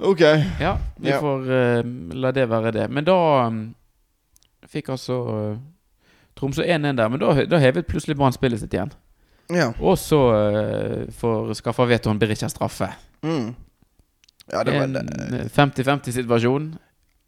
OK. 0.00 0.20
Ja, 0.60 0.78
vi 0.96 1.10
Ja. 1.10 1.20
får 1.20 1.50
uh, 1.50 2.14
la 2.16 2.30
det 2.32 2.46
være 2.48 2.72
det. 2.72 2.86
Men 2.90 3.04
da 3.04 3.16
um, 3.46 3.74
fikk 4.68 4.88
altså 4.94 5.16
uh, 5.28 5.56
Tromsø 6.38 6.62
1-1 6.64 6.96
der. 6.96 7.08
Men 7.12 7.20
da, 7.20 7.34
da 7.44 7.58
hevet 7.60 7.86
plutselig 7.90 8.16
Brann 8.16 8.32
spillet 8.32 8.60
sitt 8.62 8.72
igjen. 8.72 8.92
Ja. 9.52 9.72
Og 9.82 9.98
så 9.98 10.20
uh, 10.32 11.10
får 11.20 11.52
skaffa 11.58 11.84
Veton 11.90 12.18
Berisha 12.22 12.48
straffe. 12.48 12.88
Mm. 13.26 13.50
Ja, 14.50 14.62
det 14.66 14.72
var 14.74 14.86
En 14.88 14.94
det. 14.94 15.02
eh, 15.42 15.50
50-50-situasjon. 15.54 16.70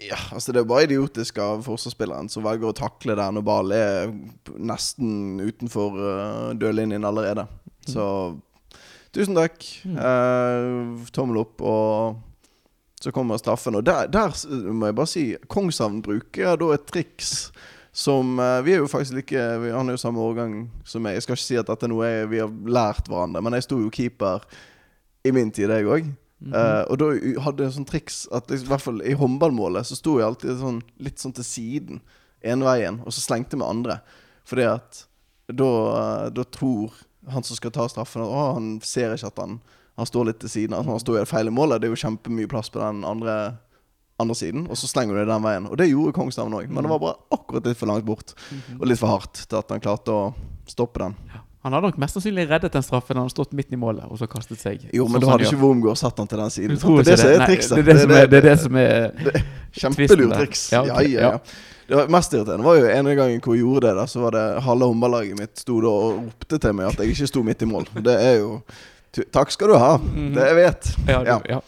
Ja, 0.03 0.17
altså 0.33 0.53
Det 0.53 0.59
er 0.63 0.65
bare 0.67 0.83
idiotisk 0.89 1.37
av 1.39 1.61
forsvarsspilleren 1.63 2.27
som 2.33 2.43
velger 2.43 2.73
å 2.73 2.75
takle 2.75 3.15
der 3.15 3.31
når 3.37 3.45
ballen 3.47 3.77
er 3.77 4.57
nesten 4.59 5.39
utenfor 5.45 5.95
uh, 6.01 6.49
dørlinjen 6.59 7.05
allerede. 7.07 7.45
Så 7.87 8.07
tusen 9.15 9.37
takk. 9.39 9.61
Mm. 9.87 9.99
Uh, 10.01 11.07
tommel 11.15 11.43
opp, 11.45 11.61
og 11.63 12.17
så 13.03 13.13
kommer 13.13 13.41
straffen. 13.41 13.77
Og 13.79 13.85
der, 13.87 14.07
der 14.07 14.35
må 14.71 14.89
jeg 14.89 14.97
bare 14.99 15.11
si 15.11 15.25
Kongshavn 15.51 16.03
bruker 16.05 16.57
da 16.61 16.73
et 16.77 16.87
triks 16.91 17.51
som 17.93 18.39
eh, 18.41 18.63
Vi 18.65 18.73
er 18.73 18.81
jo 18.81 18.89
faktisk 18.89 19.19
like 19.19 19.43
vi, 19.61 19.73
Han 19.75 19.91
er 19.91 19.99
jo 19.99 20.01
samme 20.01 20.23
årgang 20.23 20.71
som 20.89 21.05
meg. 21.05 21.19
Jeg 21.19 21.27
skal 21.27 21.37
ikke 21.37 21.45
si 21.45 21.59
at 21.61 21.69
dette 21.69 21.89
er 21.89 21.93
noe 21.93 22.09
jeg, 22.09 22.31
vi 22.33 22.41
har 22.41 22.53
lært 22.79 23.11
hverandre, 23.11 23.43
men 23.45 23.59
jeg 23.59 23.67
sto 23.67 23.81
jo 23.83 23.93
keeper 23.93 24.47
i 25.27 25.35
min 25.35 25.53
tid, 25.55 25.71
jeg 25.71 25.87
òg. 25.87 26.09
Mm 26.43 26.53
-hmm. 26.53 26.57
uh, 26.59 26.85
og 26.91 26.99
da 26.99 27.41
hadde 27.43 27.65
jeg 27.65 27.73
sånn 27.73 27.87
triks 27.87 28.27
at 28.33 28.51
liksom, 28.51 28.67
i 28.67 28.69
hvert 28.69 28.83
fall 28.83 29.03
i 29.03 29.13
håndballmålet 29.13 29.87
så 29.87 29.95
sto 29.95 30.19
jeg 30.19 30.27
alltid 30.27 30.59
sånn, 30.59 30.83
litt 30.99 31.19
sånn 31.19 31.33
til 31.33 31.45
siden 31.45 32.01
ene 32.43 32.65
veien, 32.65 33.01
og 33.07 33.13
så 33.13 33.21
slengte 33.21 33.55
jeg 33.55 33.59
med 33.59 33.69
andre. 33.69 34.01
Fordi 34.45 34.63
at 34.63 35.07
da, 35.47 35.71
eh, 35.99 36.31
da 36.31 36.45
tror 36.45 36.93
han 37.31 37.43
som 37.43 37.57
skal 37.57 37.71
ta 37.71 37.89
straffen, 37.89 38.23
at 38.23 38.55
han 38.55 38.81
ser 38.83 39.15
ikke 39.15 39.31
at 39.31 39.39
han, 39.39 39.61
han 39.97 40.09
står 40.09 40.31
litt 40.31 40.41
til 40.41 40.51
siden. 40.53 40.77
Altså, 40.77 40.91
han 40.95 41.03
står 41.03 41.19
i 41.19 41.23
det 41.23 41.29
feile 41.31 41.53
målet. 41.55 41.83
Det 41.83 41.89
er 41.89 41.95
jo 41.95 42.01
kjempemye 42.01 42.49
plass 42.51 42.73
på 42.73 42.81
den 42.81 43.03
andre, 43.05 43.37
andre 44.23 44.37
siden, 44.39 44.67
og 44.71 44.79
så 44.81 44.89
slenger 44.89 45.15
du 45.17 45.23
det 45.23 45.29
den 45.31 45.45
veien. 45.45 45.69
Og 45.69 45.79
det 45.81 45.91
gjorde 45.91 46.15
Kongshavn 46.17 46.57
òg, 46.59 46.69
men 46.73 46.87
det 46.87 46.93
var 46.95 47.03
bare 47.03 47.19
akkurat 47.37 47.69
litt 47.69 47.81
for 47.81 47.93
langt 47.93 48.07
bort. 48.09 48.35
Og 48.79 48.87
litt 48.89 49.01
for 49.01 49.13
hardt 49.13 49.45
til 49.45 49.59
at 49.61 49.75
han 49.75 49.83
klarte 49.85 50.15
å 50.15 50.29
stoppe 50.71 51.05
den. 51.05 51.19
Han 51.63 51.77
hadde 51.77 51.93
nok 51.93 51.99
mest 52.03 52.17
sannsynlig 52.17 52.49
reddet 52.51 52.75
den 52.75 52.83
straffen. 52.83 53.15
Han 53.15 53.29
hadde 53.29 53.37
stått 53.37 53.53
midt 53.55 53.71
i 53.71 53.79
målet 53.79 54.09
og 54.11 54.19
så 54.19 54.27
kastet 54.27 54.59
seg. 54.59 54.81
Jo, 54.91 55.05
men 55.07 55.21
Sånn 55.21 55.29
da 55.29 55.35
hadde 55.37 55.47
ikke 55.47 55.61
Wormgård 55.61 56.01
satt 56.01 56.19
han 56.19 56.31
til 56.31 56.41
den 56.43 56.51
siden. 56.51 56.81
Det 56.81 57.05
det 57.07 57.19
er 57.21 57.37
Nei, 57.39 57.47
trikset. 57.53 57.77
Det 57.77 57.83
er 57.85 57.93
det 57.93 58.01
som 58.01 58.17
er, 58.17 58.27
det 58.27 58.41
er, 58.41 58.49
det 58.49 58.57
som 58.65 58.81
er 58.81 59.45
Kjempelurt 59.83 60.35
triks. 60.41 60.65
Ja, 60.73 60.83
Ja, 60.89 60.97
ja, 61.05 61.13
ja. 61.13 61.31
ja. 61.37 61.71
Det 61.93 61.99
var 61.99 62.09
mest 62.09 62.33
irriterende 62.33 62.65
var 62.65 62.79
jo 62.79 62.87
en 62.89 63.09
gangen 63.19 63.41
hvor 63.45 63.55
jeg 63.55 63.63
gjorde 63.63 63.87
det. 63.87 63.95
da 63.99 64.07
Så 64.09 64.23
var 64.23 64.35
det 64.35 64.43
halve 64.65 64.89
håndballaget 64.89 65.39
mitt 65.39 65.61
sto 65.61 65.79
da 65.85 65.91
og 65.93 66.19
ropte 66.23 66.59
til 66.63 66.75
meg 66.79 66.89
at 66.89 67.03
jeg 67.03 67.15
ikke 67.15 67.29
sto 67.31 67.43
midt 67.47 67.63
i 67.63 67.69
mål. 67.69 67.87
Det 68.01 68.15
er 68.17 68.39
jo 68.41 68.51
Takk 69.33 69.51
skal 69.53 69.69
du 69.69 69.77
ha. 69.77 69.97
Mhm. 69.99 70.31
Det 70.35 70.47
jeg 70.49 70.57
vet. 70.57 70.93
ja, 71.09 71.19
du, 71.23 71.29
Ja. 71.31 71.41
ja. 71.49 71.61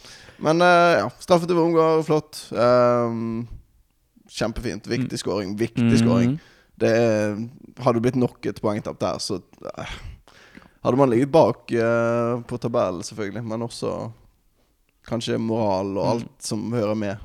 Men 0.44 0.60
uh, 0.60 0.94
ja, 0.98 1.08
straffe 1.22 1.46
til 1.46 1.56
Wormgård, 1.56 2.02
flott. 2.08 2.40
Um, 2.52 3.46
kjempefint. 4.28 4.86
Viktig 4.90 5.18
scoring. 5.20 5.54
Viktig 5.60 5.84
Mhm. 5.84 5.98
scoring. 6.00 6.32
Det 6.80 6.90
er, 6.90 7.36
hadde 7.84 8.00
blitt 8.02 8.16
nok 8.18 8.44
et 8.50 8.58
poengtap 8.60 8.98
der, 8.98 9.18
så 9.22 9.36
uh, 9.62 9.92
hadde 10.82 10.98
man 10.98 11.08
ligget 11.12 11.30
bak 11.30 11.70
uh, 11.70 12.40
på 12.42 12.58
tabellen, 12.58 13.02
selvfølgelig, 13.06 13.44
men 13.46 13.62
også 13.62 14.10
kanskje 15.06 15.38
moral 15.38 15.94
og 16.00 16.08
alt 16.16 16.42
som 16.42 16.64
hører 16.72 16.96
med, 16.98 17.16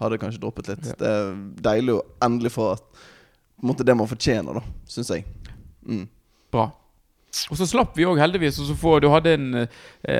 hadde 0.00 0.18
kanskje 0.18 0.40
droppet 0.42 0.72
litt. 0.72 0.86
Ja. 0.90 0.96
Det 0.98 1.06
er 1.06 1.30
deilig 1.70 1.94
å 2.00 2.02
endelig 2.26 2.50
få 2.56 2.72
at, 2.72 2.82
på 2.90 3.62
en 3.62 3.70
måte 3.70 3.84
det 3.86 3.94
man 3.94 4.08
fortjener, 4.10 4.58
da, 4.58 4.62
syns 4.90 5.12
jeg. 5.14 5.24
Mm. 5.86 6.08
Bra. 6.50 6.70
Og 7.50 7.58
så 7.58 7.66
slapp 7.68 7.94
vi 7.98 8.06
òg, 8.08 8.18
heldigvis. 8.20 8.58
å 8.62 8.78
få 8.78 8.96
du 9.02 9.08
hadde 9.12 9.36
en 9.36 9.62
eh, 9.62 9.68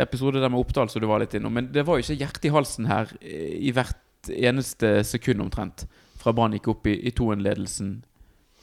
episode 0.00 0.42
der 0.42 0.52
med 0.52 0.60
Oppdal 0.60 0.90
som 0.92 1.02
du 1.02 1.08
var 1.10 1.22
litt 1.22 1.34
innom, 1.34 1.56
men 1.56 1.70
det 1.74 1.84
var 1.86 1.98
jo 1.98 2.04
ikke 2.04 2.20
hjerte 2.22 2.48
i 2.48 2.54
halsen 2.54 2.86
her 2.90 3.10
eh, 3.20 3.56
i 3.70 3.72
hvert 3.74 4.30
eneste 4.30 5.00
sekund 5.08 5.42
omtrent 5.42 5.86
fra 6.20 6.34
Brann 6.36 6.54
gikk 6.54 6.68
opp 6.74 6.86
i, 6.90 6.94
i 7.08 7.12
2-1-ledelsen. 7.16 7.98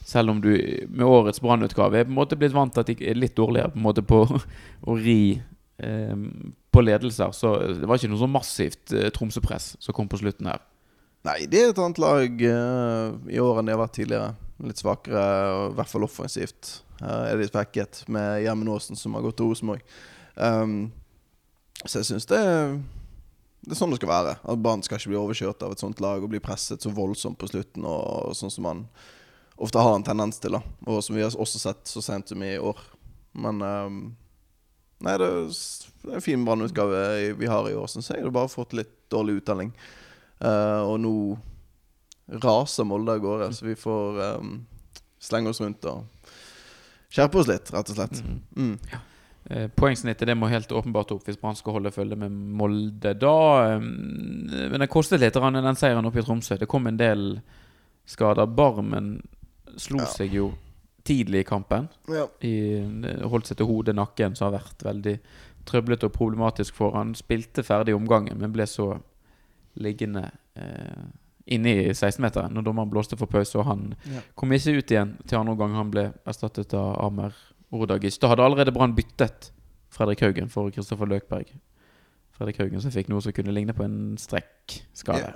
Selv 0.07 0.31
om 0.31 0.39
du 0.41 0.51
med 0.87 1.03
årets 1.03 1.41
Brann-utgave 1.43 1.99
er 1.99 2.07
på 2.07 2.13
en 2.13 2.19
måte 2.19 2.37
blitt 2.39 2.55
vant 2.55 2.71
til 2.73 2.85
at 2.85 2.91
de 2.91 3.09
er 3.09 3.19
litt 3.19 3.35
dårligere 3.35 3.73
på 3.73 3.81
en 3.81 3.87
måte 3.87 4.05
på 4.07 4.21
å 4.89 4.97
ri 5.01 5.19
eh, 5.83 6.15
på 6.71 6.85
ledelser. 6.85 7.33
Så 7.35 7.53
det 7.81 7.89
var 7.89 7.99
ikke 7.99 8.13
noe 8.13 8.23
så 8.23 8.31
massivt 8.31 8.95
eh, 8.95 9.11
Tromsø-press 9.13 9.73
som 9.83 9.97
kom 9.97 10.07
på 10.11 10.21
slutten 10.21 10.47
her. 10.51 10.63
Nei, 11.27 11.41
det 11.51 11.59
er 11.59 11.71
et 11.73 11.79
annet 11.81 11.99
lag 11.99 12.43
eh, 12.53 13.15
i 13.35 13.41
år 13.43 13.59
enn 13.59 13.67
det 13.67 13.75
har 13.75 13.83
vært 13.83 13.97
tidligere. 13.97 14.35
Litt 14.65 14.81
svakere, 14.81 15.23
og 15.53 15.71
i 15.71 15.77
hvert 15.77 15.91
fall 15.91 16.05
offensivt. 16.07 16.79
Her 17.01 17.33
er 17.33 17.41
litt 17.41 17.53
pekket 17.53 18.01
med 18.09 18.41
Gjermund 18.41 18.73
Aasen, 18.73 18.97
som 18.97 19.13
har 19.17 19.25
gått 19.25 19.37
til 19.37 19.51
Rosenborg. 19.51 19.83
Um, 20.35 20.87
så 21.83 21.99
jeg 21.99 22.09
syns 22.09 22.25
det, 22.29 22.39
det 23.61 23.75
er 23.75 23.79
sånn 23.79 23.93
det 23.93 23.99
skal 23.99 24.13
være. 24.13 24.33
At 24.41 24.61
Brann 24.63 24.81
skal 24.85 24.97
ikke 24.97 25.13
bli 25.13 25.19
overkjørt 25.19 25.61
av 25.65 25.75
et 25.75 25.83
sånt 25.83 26.01
lag 26.01 26.23
og 26.23 26.31
bli 26.31 26.41
presset 26.41 26.81
så 26.81 26.93
voldsomt 26.93 27.37
på 27.41 27.49
slutten, 27.51 27.85
og, 27.85 28.33
sånn 28.37 28.53
som 28.53 28.65
man 28.65 28.85
ofte 29.61 29.81
har 29.81 29.97
en 29.97 30.05
tendens 30.05 30.41
til. 30.41 30.57
da 30.57 30.61
Og 30.89 31.03
som 31.05 31.17
vi 31.17 31.25
har 31.25 31.33
også 31.33 31.61
sett 31.61 31.85
så 31.89 32.01
sent 32.05 32.33
som 32.33 32.41
i 32.45 32.55
år. 32.57 32.81
Men 33.37 33.61
um, 33.61 33.99
Nei, 35.05 35.13
det 35.21 35.27
det 36.07 36.09
er 36.09 36.17
en 36.17 36.23
fin 36.25 36.43
Brann-utgave 36.45 36.99
vi 37.37 37.49
har 37.51 37.67
i 37.69 37.75
år, 37.77 37.85
syns 37.91 38.09
jeg. 38.09 38.23
Det 38.23 38.29
har 38.29 38.33
bare 38.33 38.49
fått 38.49 38.73
litt 38.77 38.93
dårlig 39.13 39.41
uttelling. 39.41 39.73
Uh, 40.39 40.81
og 40.87 40.95
nå 41.03 41.13
raser 42.27 42.83
Molde 42.87 43.11
av 43.15 43.19
gårde, 43.23 43.51
så 43.53 43.65
vi 43.65 43.75
får 43.75 44.21
um, 44.39 44.65
slenge 45.19 45.49
oss 45.49 45.61
rundt 45.61 45.85
og 45.87 46.31
skjerpe 47.13 47.39
oss 47.39 47.47
litt, 47.47 47.71
rett 47.73 47.93
og 47.93 47.99
slett. 47.99 48.23
Mm. 48.57 48.73
Ja. 48.91 48.99
Poengsnittet 49.79 50.27
det 50.27 50.35
må 50.35 50.49
helt 50.51 50.71
åpenbart 50.75 51.13
opp 51.15 51.27
hvis 51.27 51.37
Brann 51.39 51.55
skal 51.55 51.77
holde 51.77 51.93
følge 51.95 52.17
med 52.19 52.33
Molde. 52.59 53.13
Da 53.15 53.35
eh, 53.63 53.79
Men 53.79 54.81
det 54.83 54.89
kostet 54.91 55.21
litt, 55.23 55.37
den 55.39 55.79
seieren 55.79 56.05
oppe 56.09 56.19
i 56.19 56.25
Tromsø. 56.25 56.57
Det 56.59 56.67
kom 56.67 56.89
en 56.89 56.99
del 56.99 57.39
skader. 58.03 58.49
Barmen 58.51 59.21
slo 59.79 60.01
Ja. 60.03 60.09
seg 60.11 60.35
jo 60.35 60.49
tidlig 61.07 61.45
i 61.45 61.47
kampen. 61.47 61.87
Ja. 62.11 62.25
I, 62.43 62.83
holdt 63.23 63.47
seg 63.47 63.61
til 63.61 63.69
hodet, 63.69 63.95
nakken, 63.95 64.35
som 64.35 64.49
har 64.49 64.59
vært 64.59 64.83
veldig 64.83 65.15
trøblete 65.67 66.09
og 66.09 66.15
problematisk 66.17 66.75
for 66.75 66.97
han. 66.99 67.15
Spilte 67.15 67.63
ferdig 67.63 67.95
omgangen, 67.95 68.35
men 68.41 68.51
ble 68.51 68.67
så 68.67 68.97
liggende 69.79 70.25
eh, 70.59 71.07
inne 71.47 71.73
i 71.73 71.91
16-meteren 71.93 72.53
når 72.53 72.65
dommeren 72.67 72.89
blåste 72.91 73.17
for 73.19 73.29
pause. 73.31 73.55
Og 73.59 73.65
han 73.65 73.95
Ja. 74.05 74.21
kom 74.35 74.51
ikke 74.51 74.77
ut 74.77 74.91
igjen 74.91 75.17
til 75.27 75.37
andre 75.39 75.55
gang 75.55 75.75
Han 75.75 75.91
ble 75.91 76.13
erstattet 76.25 76.73
av 76.73 76.97
Amer 77.05 77.33
Ordagic. 77.71 78.19
Da 78.19 78.27
hadde 78.27 78.43
allerede 78.43 78.71
Brann 78.73 78.95
byttet 78.95 79.51
Fredrik 79.89 80.21
Haugen 80.21 80.49
for 80.49 80.69
Kristoffer 80.71 81.05
Løkberg. 81.07 81.47
Fredrik 82.37 82.57
Haugen 82.61 82.81
som 82.81 82.91
fikk 82.91 83.09
noe 83.09 83.21
som 83.21 83.33
kunne 83.33 83.53
ligne 83.53 83.73
på 83.73 83.83
en 83.83 84.17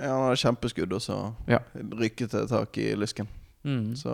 Ja, 0.01 0.13
han 0.13 0.27
hadde 0.27 0.37
kjempeskudd, 0.37 0.93
og 0.93 1.01
så 1.01 1.33
Ja. 1.47 1.59
rykket 1.75 2.31
det 2.31 2.49
tak 2.49 2.77
i 2.77 2.93
lysken. 2.95 3.27
Mm. 3.63 3.95
Så 3.95 4.13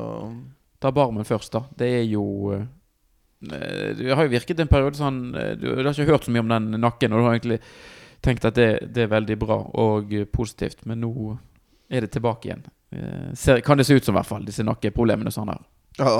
Ta 0.80 0.92
Barmen 0.92 1.26
først, 1.26 1.52
da. 1.54 1.64
Det 1.76 1.88
er 1.88 2.06
jo 2.06 2.52
eh, 2.54 3.94
Det 3.94 4.16
har 4.16 4.24
jo 4.24 4.30
virket 4.30 4.60
en 4.60 4.68
periode 4.68 4.96
sånn 4.96 5.36
eh, 5.36 5.56
Du, 5.56 5.68
har 5.76 5.94
ikke 5.94 6.06
hørt 6.12 6.26
så 6.26 6.32
mye 6.32 6.40
om 6.46 6.50
den 6.50 6.82
nakken, 6.82 7.14
og 7.14 7.20
du 7.20 7.24
har 7.26 7.36
egentlig 7.38 7.60
tenkt 8.22 8.46
at 8.46 8.56
det, 8.56 8.94
det 8.94 9.04
er 9.04 9.08
veldig 9.14 9.38
bra 9.40 9.58
og 9.78 10.10
positivt, 10.34 10.86
men 10.86 11.02
nå 11.02 11.38
er 11.89 12.02
det 12.06 12.12
tilbake 12.15 12.50
igjen. 12.50 12.63
Eh, 12.91 13.34
ser, 13.36 13.60
kan 13.65 13.78
det 13.80 13.86
se 13.88 13.95
ut 13.97 14.06
som, 14.06 14.15
i 14.15 14.19
hvert 14.19 14.30
fall, 14.30 14.45
disse 14.47 14.63
nakkeproblemene 14.63 15.32
som 15.34 15.47
han 15.47 15.58
har. 15.58 15.65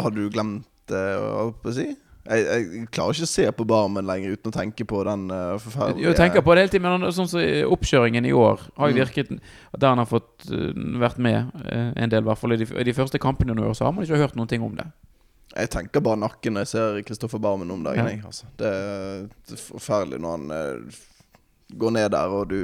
Har 0.04 0.12
du 0.12 0.24
glemt 0.34 0.66
det, 0.90 1.06
holdt 1.20 1.62
på 1.64 1.70
å 1.74 1.76
si? 1.78 1.88
Jeg, 2.28 2.44
jeg 2.44 2.88
klarer 2.92 3.16
ikke 3.16 3.24
å 3.24 3.30
se 3.32 3.44
på 3.56 3.64
Barmen 3.70 4.04
lenger 4.04 4.34
uten 4.36 4.52
å 4.52 4.56
tenke 4.56 4.84
på 4.84 5.00
den 5.08 5.30
uh, 5.32 5.54
forferdelige 5.64 6.10
Jeg 6.10 6.18
tenker 6.20 6.44
på 6.44 6.56
det 6.58 6.66
hele 6.66 6.72
tiden, 6.74 6.88
men 7.00 7.14
sånn 7.16 7.30
som 7.32 7.40
i 7.40 7.62
oppkjøringen 7.64 8.26
i 8.28 8.34
år 8.36 8.66
har 8.76 8.90
jo 8.92 8.98
Mm. 8.98 9.00
virket 9.00 9.30
Der 9.80 9.88
han 9.94 10.02
har 10.02 10.10
fått 10.10 10.44
uh, 10.52 10.74
vært 11.00 11.22
med 11.24 11.54
uh, 11.56 11.94
en 11.96 12.12
del, 12.12 12.26
i 12.26 12.28
hvert 12.28 12.42
fall 12.42 12.58
i 12.58 12.60
de, 12.60 12.68
de 12.68 12.96
første 12.98 13.22
kampene 13.24 13.56
nå 13.56 13.64
i 13.64 13.70
år, 13.70 13.78
så 13.80 13.88
har 13.88 13.96
man 13.96 14.04
ikke 14.04 14.20
hørt 14.20 14.36
noen 14.36 14.52
ting 14.52 14.66
om 14.66 14.76
det. 14.76 14.90
Jeg 15.56 15.72
tenker 15.72 16.04
bare 16.04 16.20
nakken 16.20 16.58
når 16.58 16.66
jeg 16.68 16.74
ser 16.74 17.00
Kristoffer 17.08 17.40
Barmen 17.40 17.72
om 17.72 17.86
dagen. 17.88 18.04
Ja. 18.04 18.12
Jeg, 18.12 18.26
altså. 18.28 18.52
det, 18.60 18.74
er- 18.76 19.24
det 19.48 19.56
er 19.56 19.64
forferdelig 19.70 20.20
når 20.20 20.36
han 20.36 20.52
uh, 20.52 21.00
går 21.80 21.96
ned 21.96 22.12
der, 22.12 22.36
og 22.42 22.52
du 22.52 22.60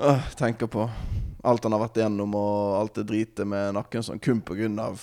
øh, 0.00 0.30
tenker 0.38 0.70
på 0.70 0.88
alt 1.44 1.66
han 1.66 1.76
har 1.76 1.82
vært 1.84 2.00
igjennom, 2.00 2.34
og 2.38 2.78
alt 2.78 2.96
det 2.98 3.06
dritet 3.10 3.44
med 3.48 3.74
nakken 3.76 4.04
sånn, 4.04 4.22
kun 4.22 4.80
av 4.80 5.02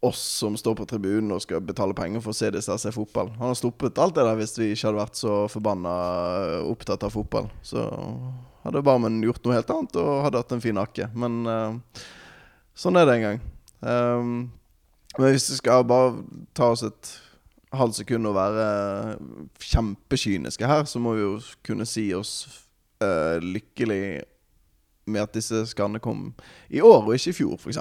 oss 0.00 0.20
som 0.40 0.56
står 0.56 0.76
på 0.78 0.86
tribunen 0.88 1.32
og 1.34 1.42
skal 1.44 1.60
betale 1.64 1.96
penger 1.96 2.22
for 2.24 2.32
å 2.32 2.36
se 2.36 2.48
disse 2.52 2.76
se 2.80 2.92
fotball. 2.92 3.32
Han 3.36 3.50
har 3.52 3.58
stoppet 3.58 3.98
alt 4.00 4.16
det 4.16 4.24
der 4.24 4.38
hvis 4.38 4.56
vi 4.56 4.70
ikke 4.72 4.88
hadde 4.88 5.02
vært 5.02 5.20
så 5.20 5.34
forbanna 5.52 5.92
opptatt 6.68 7.04
av 7.04 7.12
fotball. 7.12 7.50
Så 7.64 7.84
hadde 8.64 8.84
Barmen 8.84 9.20
gjort 9.24 9.44
noe 9.44 9.58
helt 9.58 9.72
annet 9.74 9.98
og 10.00 10.22
hadde 10.24 10.40
hatt 10.40 10.54
en 10.56 10.64
fin 10.64 10.76
nakke. 10.76 11.10
Men 11.12 11.36
uh, 11.44 12.06
sånn 12.76 12.96
er 12.96 13.08
det 13.08 13.18
en 13.18 13.26
gang. 13.26 13.42
Um, 13.80 14.32
men 15.18 15.34
hvis 15.34 15.50
vi 15.52 15.60
skal 15.60 15.84
bare 15.88 16.22
ta 16.56 16.70
oss 16.72 16.86
et 16.86 17.12
halvt 17.76 18.00
sekund 18.00 18.28
og 18.30 18.38
være 18.38 18.66
kjempekyniske 19.68 20.68
her, 20.70 20.88
så 20.88 21.02
må 21.02 21.16
vi 21.16 21.26
jo 21.26 21.36
kunne 21.66 21.88
si 21.88 22.08
oss 22.16 22.38
eh, 23.04 23.36
lykkelig 23.42 24.02
med 25.10 25.22
at 25.24 25.34
disse 25.34 25.64
skadene 25.72 26.02
kom 26.02 26.30
i 26.68 26.82
år 26.84 27.02
og 27.02 27.14
ikke 27.16 27.32
i 27.32 27.38
fjor, 27.40 27.56
f.eks. 27.58 27.80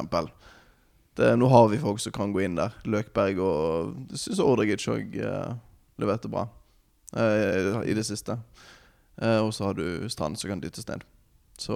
Nå 1.19 1.49
har 1.51 1.67
vi 1.67 1.81
folk 1.81 1.99
som 1.99 2.15
kan 2.15 2.31
gå 2.33 2.45
inn 2.45 2.55
der. 2.55 2.73
Løkberg 2.87 3.41
og 3.43 4.15
syns 4.15 4.39
Ordagic 4.39 4.85
òg 4.87 5.17
uh, 5.19 5.57
leverte 5.99 6.31
bra 6.31 6.45
uh, 6.47 7.81
i 7.83 7.95
det 7.97 8.05
siste. 8.07 8.37
Uh, 9.19 9.43
og 9.43 9.51
så 9.51 9.67
har 9.67 9.75
du 9.75 10.07
Strand 10.07 10.39
som 10.39 10.53
kan 10.53 10.63
dyttes 10.63 10.87
ned. 10.87 11.03
Så 11.59 11.75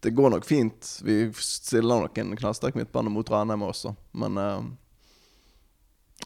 det 0.00 0.10
går 0.10 0.30
nok 0.30 0.44
fint. 0.44 1.00
Vi 1.04 1.32
stiller 1.32 2.00
nok 2.00 2.18
en 2.18 2.36
knallsterk 2.36 2.74
midtbane 2.74 3.12
mot 3.12 3.30
Ranheim 3.30 3.62
også, 3.62 3.92
men 4.16 4.38
eh, 4.40 4.62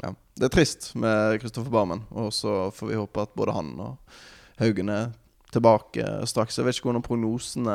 ja. 0.03 0.15
Det 0.35 0.49
er 0.49 0.55
trist 0.55 0.93
med 0.99 1.41
Kristoffer 1.43 1.71
Barmen, 1.71 2.05
og 2.11 2.33
så 2.35 2.71
får 2.75 2.91
vi 2.91 2.99
håpe 2.99 3.23
at 3.23 3.35
både 3.39 3.55
han 3.55 3.69
og 3.83 4.17
Haugen 4.59 4.91
er 4.91 5.13
tilbake 5.55 6.07
straks. 6.29 6.59
Jeg 6.59 6.67
vet 6.67 6.79
ikke 6.79 6.91
hvordan 6.91 7.07
prognosene 7.07 7.75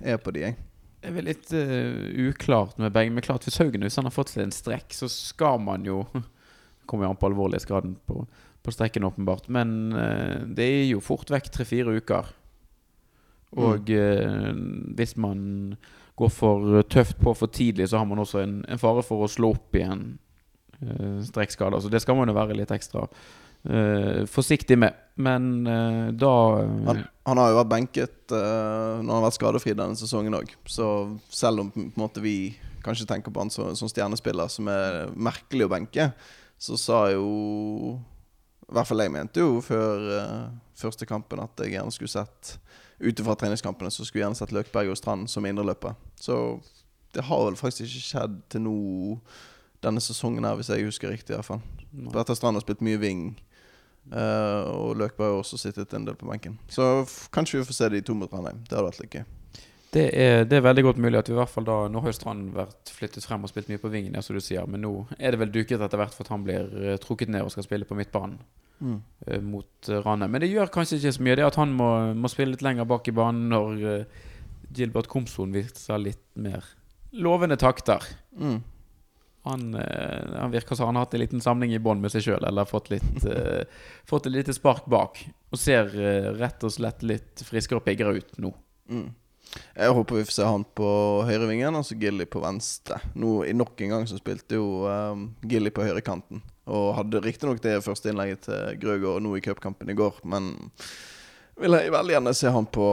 er 0.00 0.20
på 0.22 0.34
de, 0.34 0.46
jeg. 0.48 0.58
Det 1.00 1.08
er 1.08 1.16
vel 1.16 1.30
litt 1.30 1.52
uh, 1.56 2.28
uklart 2.28 2.76
med 2.80 2.92
begge. 2.92 3.12
Men 3.14 3.24
klart 3.24 3.46
hvis 3.48 3.58
Haugenhus 3.60 3.96
har 3.96 4.12
fått 4.12 4.34
seg 4.34 4.44
en 4.44 4.54
strekk, 4.54 4.92
så 4.96 5.08
skal 5.10 5.62
man 5.62 5.86
jo 5.88 6.04
Kommer 6.90 7.06
jo 7.06 7.12
an 7.12 7.18
på 7.20 7.28
alvorlighetsgraden 7.28 7.92
på, 8.02 8.24
på 8.66 8.72
strekken, 8.74 9.04
åpenbart. 9.06 9.44
Men 9.46 9.92
uh, 9.94 10.42
det 10.42 10.64
er 10.66 10.88
jo 10.88 11.02
fort 11.04 11.30
vekk 11.30 11.52
tre-fire 11.54 11.94
uker. 11.94 12.32
Og 13.58 13.90
eh, 13.90 14.50
hvis 14.94 15.16
man 15.18 15.40
går 16.18 16.28
for 16.30 16.82
tøft 16.86 17.18
på 17.18 17.32
for 17.34 17.50
tidlig, 17.50 17.88
så 17.90 17.98
har 17.98 18.06
man 18.06 18.18
også 18.22 18.42
en, 18.44 18.60
en 18.70 18.78
fare 18.78 19.02
for 19.02 19.24
å 19.24 19.30
slå 19.30 19.52
opp 19.56 19.74
igjen 19.74 20.04
uh, 20.82 21.18
strekkskader. 21.26 21.82
Så 21.82 21.90
det 21.90 22.02
skal 22.04 22.18
man 22.18 22.30
jo 22.30 22.36
være 22.36 22.58
litt 22.58 22.70
ekstra 22.74 23.08
eh, 23.64 24.24
forsiktig 24.30 24.78
med. 24.78 24.96
Men 25.20 25.66
uh, 25.66 26.08
da 26.16 26.32
Han, 26.86 27.02
han 27.28 27.40
har 27.42 27.50
jo 27.50 27.58
vært 27.58 27.72
benket 27.74 28.32
uh, 28.32 29.02
når 29.02 29.04
han 29.04 29.16
har 29.18 29.26
vært 29.26 29.36
skadefri 29.36 29.74
denne 29.76 29.98
sesongen 30.00 30.38
òg. 30.38 30.54
Så 30.64 30.86
selv 31.28 31.66
om 31.66 31.72
måte, 31.98 32.22
vi 32.24 32.54
kanskje 32.84 33.06
tenker 33.06 33.32
på 33.32 33.42
han 33.42 33.52
som, 33.52 33.74
som 33.76 33.90
stjernespiller, 33.90 34.48
som 34.48 34.68
er 34.72 35.10
merkelig 35.12 35.66
å 35.66 35.72
benke, 35.72 36.10
så 36.60 36.76
sa 36.80 37.02
jo 37.12 37.28
I 38.68 38.74
hvert 38.76 38.88
fall 38.88 39.02
jeg 39.04 39.12
mente 39.14 39.42
jo 39.42 39.60
før 39.64 40.10
eh, 40.16 40.48
første 40.78 41.08
kampen 41.08 41.40
at 41.42 41.62
jeg 41.64 41.74
gjerne 41.74 41.94
skulle 41.94 42.12
sett 42.12 42.58
Ut 43.00 43.16
ifra 43.16 43.32
treningskampene 43.38 43.88
så 43.88 44.04
skulle 44.04 44.20
jeg 44.20 44.26
gjerne 44.26 44.36
sett 44.36 44.52
Løkberg 44.52 44.90
og 44.92 44.98
Strand 44.98 45.30
som 45.32 45.46
indreløper. 45.48 45.94
Så 46.20 46.34
det 47.16 47.24
har 47.24 47.46
vel 47.46 47.56
faktisk 47.56 47.86
ikke 47.86 48.04
skjedd 48.04 48.34
til 48.52 48.60
nå 48.66 48.74
denne 49.80 50.02
sesongen 50.04 50.44
her, 50.44 50.58
hvis 50.58 50.68
jeg 50.68 50.84
husker 50.84 51.08
riktig. 51.08 51.32
i 51.32 51.38
hvert 51.38 51.48
fall 51.48 51.62
Bertha 52.12 52.36
Strand 52.36 52.60
har 52.60 52.64
spilt 52.66 52.84
mye 52.84 53.00
wing. 53.00 53.22
Eh, 54.12 54.70
og 54.70 54.96
Løkberg 55.00 55.34
har 55.34 55.42
også 55.42 55.58
sittet 55.60 55.92
en 55.96 56.06
del 56.08 56.16
på 56.18 56.28
benken. 56.28 56.58
Så 56.70 57.04
kanskje 57.34 57.60
vi 57.60 57.68
får 57.68 57.78
se 57.78 57.90
de 57.94 58.02
to 58.06 58.16
mot 58.18 58.32
Ranheim. 58.32 58.62
Det 58.66 58.76
hadde 58.76 58.88
vært 58.88 59.02
litt 59.04 59.18
gøy. 59.18 59.28
Det 59.90 60.06
er, 60.14 60.44
det 60.46 60.60
er 60.60 60.62
veldig 60.62 60.84
godt 60.86 61.00
mulig 61.02 61.18
at 61.18 61.26
vi 61.26 61.34
i 61.34 61.38
hvert 61.40 61.50
fall 61.50 61.64
da 61.66 61.76
Nå 61.90 61.98
har 61.98 62.12
jo 62.12 62.14
Strand 62.14 62.52
vært 62.54 62.92
flyttet 62.94 63.24
frem 63.26 63.42
og 63.42 63.50
spilt 63.50 63.72
mye 63.72 63.80
på 63.82 63.90
vingen, 63.90 64.14
ja, 64.14 64.22
som 64.22 64.36
du 64.38 64.42
sier, 64.44 64.68
men 64.70 64.84
nå 64.84 64.92
er 65.18 65.34
det 65.34 65.40
vel 65.40 65.50
duket 65.50 65.82
etter 65.82 65.98
hvert 65.98 66.14
for 66.14 66.22
at 66.22 66.30
han 66.30 66.44
blir 66.46 66.70
eh, 66.78 66.98
trukket 67.02 67.32
ned 67.34 67.42
og 67.42 67.50
skal 67.50 67.66
spille 67.66 67.88
på 67.88 67.98
midtbanen 67.98 68.38
mot 68.80 69.88
uh, 69.90 69.98
Ranheim. 70.00 70.30
Men 70.32 70.40
det 70.40 70.48
gjør 70.48 70.70
kanskje 70.72 70.96
ikke 70.96 71.10
så 71.12 71.24
mye, 71.26 71.34
det 71.36 71.44
at 71.44 71.58
han 71.60 71.74
må, 71.76 71.88
må 72.16 72.30
spille 72.32 72.54
litt 72.54 72.62
lenger 72.64 72.86
bak 72.88 73.10
i 73.10 73.12
banen 73.12 73.50
når 73.52 73.82
uh, 73.84 74.20
Gilbert 74.72 75.10
Komson 75.10 75.52
viser 75.52 76.00
litt 76.00 76.22
mer 76.40 76.64
lovende 77.12 77.58
takter. 77.60 78.04
Mm. 78.38 78.62
Han, 79.42 79.74
eh, 79.74 80.32
han 80.36 80.52
virker 80.52 80.76
som 80.76 80.90
han 80.90 80.98
har 80.98 81.06
hatt 81.06 81.14
en 81.16 81.22
liten 81.22 81.40
samling 81.40 81.72
i 81.72 81.80
bånn 81.80 82.02
med 82.02 82.12
seg 82.12 82.26
sjøl, 82.26 82.44
eller 82.44 82.68
fått, 82.68 82.90
litt, 82.92 83.24
uh, 83.24 83.64
fått 84.10 84.28
et 84.28 84.34
lite 84.34 84.54
spark 84.56 84.84
bak. 84.90 85.22
Og 85.50 85.60
ser 85.60 85.88
uh, 85.96 86.32
rett 86.36 86.66
og 86.66 86.74
slett 86.74 87.04
litt 87.06 87.44
friskere 87.46 87.80
og 87.80 87.86
piggere 87.86 88.20
ut 88.20 88.36
nå. 88.42 88.52
Mm. 88.90 89.08
Jeg 89.50 89.94
håper 89.96 90.20
vi 90.20 90.26
får 90.28 90.36
se 90.36 90.46
han 90.46 90.64
på 90.78 90.88
høyrevingen, 91.26 91.74
og 91.74 91.86
så 91.86 91.96
Gilly 91.98 92.26
på 92.30 92.42
venstre. 92.44 93.00
Nå, 93.18 93.40
Nok 93.56 93.80
en 93.82 93.94
gang 93.96 94.06
så 94.06 94.20
spilte 94.20 94.60
jo 94.60 94.84
um, 94.86 95.30
Gilly 95.42 95.72
på 95.74 95.86
høyrekanten. 95.88 96.44
Og 96.70 96.92
hadde 97.00 97.22
riktignok 97.24 97.62
det 97.64 97.80
første 97.82 98.12
innlegget 98.12 98.44
til 98.46 98.76
Grøgaard 98.82 99.24
nå 99.24 99.34
i 99.34 99.42
cupkampen 99.42 99.90
i 99.90 99.96
går, 99.98 100.20
men 100.28 100.52
vil 101.60 101.76
jeg 101.76 101.92
veldig 101.92 102.14
gjerne 102.14 102.36
se 102.36 102.52
han 102.54 102.68
på 102.72 102.86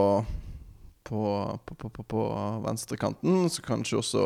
på, 1.08 1.22
på, 1.64 1.88
på, 1.88 2.02
på, 2.02 2.24
venstrekanten. 2.64 3.48
Så 3.50 3.64
kanskje 3.64 4.00
også 4.02 4.24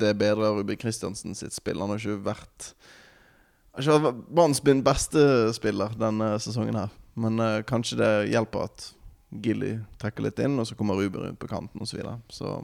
det 0.00 0.16
bedre 0.18 0.50
Ruben 0.56 0.78
Kristiansen 0.80 1.36
sitt 1.38 1.54
spill. 1.54 1.80
Han 1.80 1.94
har 1.94 2.02
ikke 2.02 2.24
vært 2.26 2.72
har 3.76 3.84
ikke 3.84 4.02
vært 4.08 4.24
banens 4.34 4.62
beste 4.84 5.22
spiller 5.54 5.94
denne 5.98 6.32
sesongen 6.42 6.78
her. 6.80 6.90
Men 7.20 7.38
uh, 7.42 7.62
kanskje 7.66 8.00
det 8.00 8.12
hjelper 8.32 8.66
at 8.66 8.90
Gilly 9.30 9.76
trekker 10.00 10.26
litt 10.26 10.42
inn, 10.42 10.58
og 10.58 10.66
så 10.66 10.74
kommer 10.74 10.98
Ruben 10.98 11.28
rundt 11.28 11.40
på 11.40 11.50
kanten 11.50 11.82
osv. 11.82 11.94
Så, 11.94 12.00
videre. 12.00 12.18
så 12.34 12.58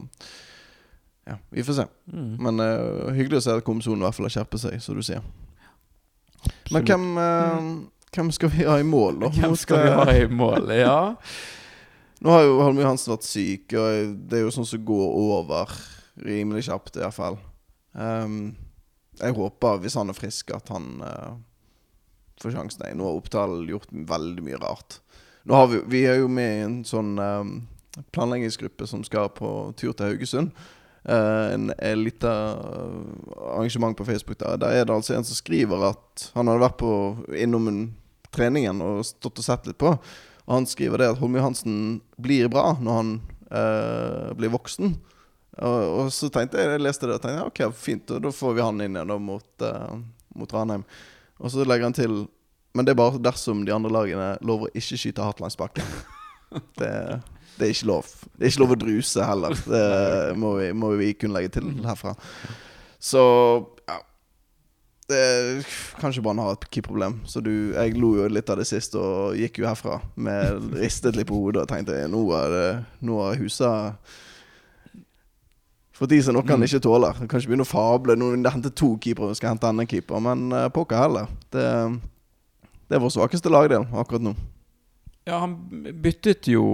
ja, 1.26 1.38
vi 1.50 1.62
får 1.66 1.80
se. 1.80 1.87
Mm. 2.12 2.32
Men 2.42 2.62
uh, 2.62 3.12
hyggelig 3.14 3.42
å 3.42 3.46
se 3.46 3.59
at 3.59 3.66
Komson 3.66 4.00
i 4.00 4.06
hvert 4.06 4.18
fall 4.18 4.28
har 4.28 4.35
skjerpet 4.40 4.62
seg, 4.62 4.80
som 4.82 4.98
du 4.98 5.04
sier. 5.06 5.22
Men 6.70 6.82
Absolutt. 6.82 6.88
hvem, 6.90 7.06
eh, 7.18 8.11
hvem 8.14 8.32
skal 8.35 8.50
vi 8.52 8.66
ha 8.66 8.76
i 8.78 8.87
mål, 8.87 9.20
da? 9.22 9.30
Hvem 9.35 9.54
skal 9.59 9.82
vi 9.82 9.94
ha 9.94 10.04
i 10.14 10.26
mål? 10.30 10.70
Ja. 10.78 10.98
Nå 12.24 12.33
har 12.33 12.46
jo 12.46 12.61
Holmøy 12.62 12.87
Hansen 12.87 13.12
vært 13.12 13.26
syk, 13.29 13.74
og 13.76 14.14
det 14.29 14.38
er 14.38 14.46
jo 14.46 14.55
sånn 14.55 14.68
som 14.68 14.85
går 14.88 15.16
over 15.20 15.72
rimelig 16.24 16.66
kjapt, 16.70 16.96
i 16.96 17.05
hvert 17.05 17.16
fall. 17.16 17.37
Ehm, 18.00 18.55
jeg 19.20 19.37
håper, 19.37 19.83
hvis 19.83 19.96
han 19.98 20.12
er 20.12 20.16
frisk, 20.16 20.52
at 20.57 20.70
han 20.72 21.02
uh, 21.05 21.37
får 22.40 22.57
sjansen. 22.57 22.87
Nå 22.96 23.09
har 23.09 23.18
Oppdal 23.20 23.59
gjort 23.68 23.92
veldig 23.92 24.44
mye 24.44 24.61
rart. 24.61 25.00
Nå 25.46 25.57
har 25.57 25.68
vi, 25.72 25.83
vi 25.92 26.02
er 26.09 26.20
jo 26.20 26.31
med 26.33 26.52
i 26.52 26.64
en 26.64 26.79
sånn 26.88 27.14
um, 27.20 27.52
planleggingsgruppe 28.12 28.88
som 28.88 29.05
skal 29.07 29.31
på 29.37 29.52
tur 29.79 29.92
til 29.92 30.11
Haugesund. 30.11 30.57
Uh, 31.07 31.52
en, 31.55 31.70
en 31.70 32.02
lita 32.02 32.33
arrangement 33.52 33.96
på 33.96 34.09
Facebook 34.09 34.40
der. 34.40 34.57
Der 34.61 34.81
er 34.81 34.88
det 34.88 34.96
altså 34.96 35.16
en 35.16 35.24
som 35.24 35.38
skriver 35.38 35.85
at 35.92 36.31
han 36.35 36.48
hadde 36.48 36.64
vært 36.64 36.81
på, 36.81 36.92
innom 37.37 37.70
en 37.70 37.83
treningen 38.37 38.83
og 38.85 39.05
stått 39.07 39.40
og 39.40 39.46
sett 39.46 39.68
litt 39.68 39.81
på. 39.81 39.94
Og 40.46 40.54
han 40.54 40.68
skriver 40.70 41.02
det 41.02 41.11
at 41.12 41.20
Holmøy 41.20 41.42
Hansen 41.42 41.76
blir 42.22 42.48
bra 42.52 42.76
når 42.78 43.00
han 43.00 43.12
eh, 43.50 44.32
blir 44.38 44.52
voksen. 44.54 44.94
Og, 45.56 45.82
og 45.98 46.11
så 46.14 46.28
tenkte 46.32 46.61
jeg, 46.61 46.76
jeg 46.76 46.85
leste 46.85 47.09
det 47.09 47.16
og 47.16 47.24
tenkte 47.24 47.46
ok, 47.48 47.61
fint, 47.74 48.16
da 48.22 48.32
får 48.32 48.56
vi 48.56 48.64
han 48.64 48.82
inn 48.85 48.98
igjen 48.98 49.12
da 49.12 49.18
mot, 49.18 49.48
eh, 49.66 49.94
mot 50.38 50.54
Ranheim. 50.54 50.85
Og 51.40 51.52
så 51.52 51.66
legger 51.66 51.90
han 51.90 51.96
til 51.96 52.24
Men 52.76 52.85
det 52.85 52.92
er 52.92 52.98
bare 53.00 53.20
dersom 53.20 53.64
de 53.64 53.72
andre 53.72 53.88
lagene 53.92 54.28
lover 54.44 54.68
å 54.68 54.76
ikke 54.76 54.98
skyte 55.00 55.24
hardt 55.24 55.40
langs. 55.40 55.56
Det, 56.76 56.90
det 57.56 57.64
er 57.64 57.72
ikke 57.72 57.88
lov. 57.88 58.11
Det 58.37 58.44
er 58.44 58.52
ikke 58.52 58.62
lov 58.62 58.74
å 58.74 58.78
druse 58.78 59.24
heller. 59.24 59.56
Det 59.64 60.37
må 60.38 60.50
vi, 60.61 60.66
må 60.76 60.90
vi 61.00 61.09
kunne 61.16 61.38
legge 61.38 61.54
til 61.56 61.70
herfra. 61.88 62.12
Så 63.00 63.22
ja. 63.88 63.96
Det, 65.10 65.66
Kanskje 66.00 66.22
Brann 66.22 66.40
har 66.42 66.56
et 66.56 66.68
keeperproblem. 66.70 67.20
Så 67.28 67.40
du, 67.44 67.52
jeg 67.74 67.96
lo 68.00 68.14
jo 68.18 68.28
litt 68.30 68.50
av 68.50 68.60
det 68.60 68.66
sist 68.68 68.96
og 68.98 69.36
gikk 69.38 69.60
jo 69.62 69.68
herfra 69.68 70.00
med 70.14 70.76
ristet 70.80 71.18
litt 71.18 71.28
på 71.30 71.38
hodet 71.38 71.64
og 71.64 71.70
tenkte 71.70 72.06
nå 72.10 72.22
er 72.36 72.54
det 72.54 72.68
Nå 73.06 73.20
har 73.22 73.38
husa 73.40 73.72
fått 75.96 76.12
i 76.12 76.20
seg 76.20 76.36
noe 76.36 76.44
han 76.48 76.66
ikke 76.66 76.82
tåler. 76.84 77.16
Kan 77.24 77.40
ikke 77.40 77.52
begynne 77.52 77.64
å 77.64 77.70
fable. 77.70 78.18
Nå 78.18 78.34
henter 78.50 78.74
to 78.74 78.94
keepere, 79.00 79.36
skal 79.38 79.54
hente 79.54 79.70
enda 79.70 79.86
en 79.86 79.90
keeper. 79.90 80.20
Men 80.20 80.50
eh, 80.52 80.68
pokker 80.74 81.00
heller. 81.00 81.30
Det, 81.54 81.64
det 82.86 82.98
er 82.98 83.02
vår 83.02 83.14
svakeste 83.14 83.52
lagdel 83.52 83.86
akkurat 83.96 84.26
nå. 84.26 84.34
Ja, 85.26 85.40
han 85.42 85.56
byttet 86.02 86.46
jo 86.52 86.66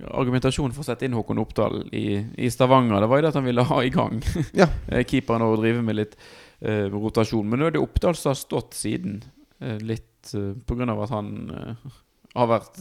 Argumentasjonen 0.00 0.12
argumentasjon 0.16 0.72
for 0.72 0.80
å 0.80 0.86
sette 0.86 1.04
inn 1.04 1.16
Håkon 1.16 1.40
Oppdal 1.42 1.82
i, 1.92 2.20
i 2.40 2.48
Stavanger. 2.52 3.02
Det 3.02 3.08
var 3.10 3.18
jo 3.18 3.24
det 3.24 3.32
at 3.32 3.36
han 3.36 3.48
ville 3.48 3.64
ha 3.68 3.80
i 3.84 3.90
gang 3.92 4.20
Ja. 4.56 4.68
eh, 4.92 5.02
keeperen 5.04 5.44
og 5.44 5.58
drive 5.60 5.82
med 5.84 5.98
litt 5.98 6.14
rotasjon. 6.60 7.48
Men 7.48 7.62
nå 7.62 7.68
er 7.68 7.76
det 7.76 7.82
Oppdal 7.82 8.16
som 8.18 8.34
har 8.34 8.38
stått 8.40 8.76
siden. 8.78 9.20
Uh, 9.60 9.78
litt 9.84 10.32
eh, 10.36 10.84
av 10.88 11.02
at 11.04 11.12
han 11.12 11.32
uh, 11.52 11.90
har 12.36 12.46
vært, 12.48 12.78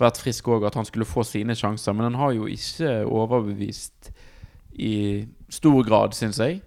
vært 0.00 0.18
frisk 0.20 0.48
òg, 0.50 0.64
at 0.66 0.76
han 0.76 0.88
skulle 0.88 1.08
få 1.08 1.24
sine 1.26 1.54
sjanser. 1.56 1.94
Men 1.94 2.10
han 2.10 2.20
har 2.20 2.34
jo 2.34 2.48
ikke 2.50 3.00
overbevist 3.06 4.10
i 4.80 4.94
stor 5.52 5.84
grad, 5.86 6.14
syns 6.16 6.40
jeg. 6.40 6.60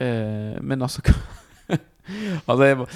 Eh, 0.00 0.56
men 0.62 0.82
altså 0.82 1.02
Altså, 2.48 2.86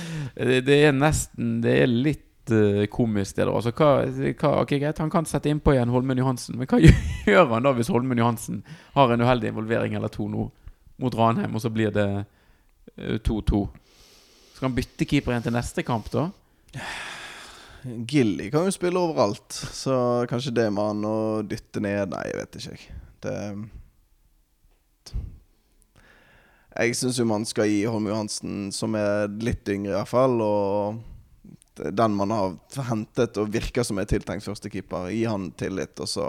det 0.67 0.77
er 0.87 0.95
nesten 0.97 1.59
Det 1.63 1.75
er 1.83 1.91
litt 1.91 2.51
uh, 2.51 2.87
komisk, 2.91 3.37
det 3.37 3.45
der. 3.45 3.53
Altså, 3.53 3.71
hva, 3.77 3.91
hva, 4.09 4.53
ok, 4.65 4.73
greit, 4.81 4.99
han 4.99 5.13
kan 5.13 5.29
sette 5.29 5.53
innpå 5.53 5.75
igjen 5.75 5.93
Holmen 5.93 6.19
Johansen, 6.19 6.59
men 6.59 6.69
hva 6.69 6.81
gjør 7.29 7.53
han 7.53 7.67
da 7.67 7.75
hvis 7.77 7.93
Holmen 7.95 8.19
Johansen 8.19 8.65
har 8.97 9.13
en 9.13 9.23
uheldig 9.23 9.53
involvering 9.53 9.95
eller 9.95 10.13
to 10.13 10.27
nå 10.33 10.49
mot 11.03 11.15
Ranheim, 11.19 11.55
og 11.55 11.63
så 11.63 11.71
blir 11.75 11.95
det 11.95 12.05
eh, 12.05 12.27
2-2? 12.97 13.65
Skal 14.55 14.69
han 14.69 14.77
bytte 14.77 15.07
keeper 15.09 15.35
igjen 15.35 15.47
til 15.49 15.57
neste 15.57 15.85
kamp, 15.87 16.11
da? 16.13 16.29
Gilly 17.85 18.49
kan 18.53 18.65
jo 18.65 18.73
spille 18.75 19.01
overalt, 19.01 19.53
så 19.53 20.25
kanskje 20.31 20.55
det 20.57 20.69
med 20.73 20.87
han 20.89 21.09
å 21.09 21.17
dytte 21.45 21.83
ned 21.85 22.15
Nei, 22.15 22.23
jeg 22.31 22.39
vet 22.41 22.61
ikke, 22.61 22.77
jeg. 22.77 23.01
Det 23.25 23.35
Jeg 26.75 26.97
syns 26.99 27.21
jo 27.21 27.27
man 27.29 27.45
skal 27.47 27.69
gi 27.71 27.85
Holm 27.87 28.09
Johansen, 28.11 28.73
som 28.75 28.97
er 28.99 29.29
litt 29.47 29.69
yngre 29.71 29.93
i 29.93 29.95
hvert 29.95 30.11
fall, 30.11 30.41
og 30.43 31.85
den 31.95 32.17
man 32.19 32.33
har 32.35 32.57
hentet 32.89 33.39
og 33.39 33.53
virker 33.55 33.87
som 33.87 34.01
er 34.03 34.09
tiltenkt 34.11 34.47
førstekeeper, 34.47 35.13
gi 35.15 35.23
han 35.29 35.53
tillit, 35.59 35.95
og 36.03 36.11
så 36.11 36.27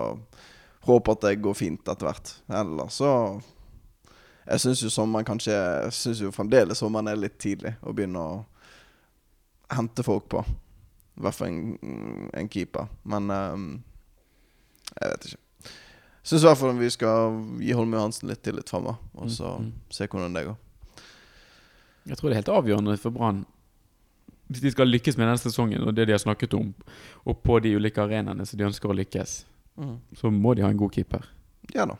håpe 0.86 1.16
at 1.16 1.26
det 1.26 1.40
går 1.42 1.58
fint 1.58 1.90
etter 1.90 2.06
hvert. 2.06 2.34
Eller 2.62 2.94
så 2.94 3.10
Jeg 4.46 4.62
syns 4.62 4.84
jo 4.84 4.92
sommeren 4.94 5.26
kanskje 5.26 5.56
syns 5.96 6.22
jo 6.22 6.32
fremdeles 6.34 6.78
sommeren 6.82 7.10
er 7.10 7.18
litt 7.18 7.40
tidlig 7.42 7.74
å 7.82 7.94
begynne 7.98 8.22
å 8.22 8.36
hente 9.74 10.06
folk 10.06 10.28
på. 10.30 10.44
I 11.16 11.24
hvert 11.26 11.38
fall 11.38 11.50
en, 11.50 12.30
en 12.36 12.50
keeper. 12.52 12.92
Men 13.10 13.32
um, 13.32 13.66
jeg 14.94 15.14
vet 15.14 15.28
ikke. 15.30 15.42
Syns 16.26 16.44
i 16.44 16.50
hvert 16.50 16.60
fall 16.60 16.78
vi 16.78 16.92
skal 16.94 17.40
gi 17.62 17.74
Holm 17.78 17.94
Johansen 17.94 18.30
litt 18.30 18.44
tillit 18.46 18.70
framover, 18.70 19.02
og 19.14 19.34
så 19.34 19.58
Mm, 19.60 19.66
mm. 19.66 19.74
se 19.94 20.08
hvordan 20.08 20.34
det 20.38 20.46
går. 20.46 20.56
Jeg 22.06 22.18
tror 22.18 22.30
det 22.30 22.36
er 22.36 22.42
helt 22.44 22.56
avgjørende 22.60 22.98
for 23.02 23.14
Brann 23.14 23.46
hvis 24.48 24.62
de 24.62 24.72
skal 24.72 24.90
lykkes 24.90 25.18
med 25.18 25.26
denne 25.26 25.42
sesongen 25.42 25.82
og 25.82 25.96
det 25.98 26.06
de 26.06 26.14
har 26.14 26.22
snakket 26.22 26.54
om, 26.54 26.74
og 27.26 27.40
på 27.42 27.58
de 27.66 27.72
ulike 27.76 28.02
arenaene 28.02 28.46
som 28.46 28.60
de 28.60 28.68
ønsker 28.68 28.92
å 28.92 28.98
lykkes, 28.98 29.32
så 30.20 30.30
må 30.30 30.54
de 30.54 30.62
ha 30.62 30.70
en 30.70 30.78
god 30.78 30.94
keeper. 30.94 31.26
Ja 31.74 31.88
da. 31.90 31.96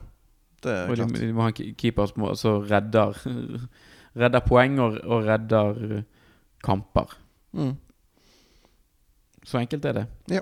Det 0.66 0.74
er 0.74 0.90
Og 0.90 0.98
de, 0.98 1.06
de 1.20 1.32
må 1.34 1.46
ha 1.46 1.52
en 1.52 1.74
keeper 1.78 2.10
som 2.10 2.26
også 2.28 2.58
redder 2.66 3.20
Redder 4.20 4.40
poeng 4.40 4.78
og, 4.80 4.94
og 5.04 5.26
redder 5.26 6.00
kamper. 6.64 7.10
Mm. 7.52 7.74
Så 9.44 9.60
enkelt 9.60 9.84
er 9.84 9.92
det. 9.98 10.04
Ja. 10.32 10.40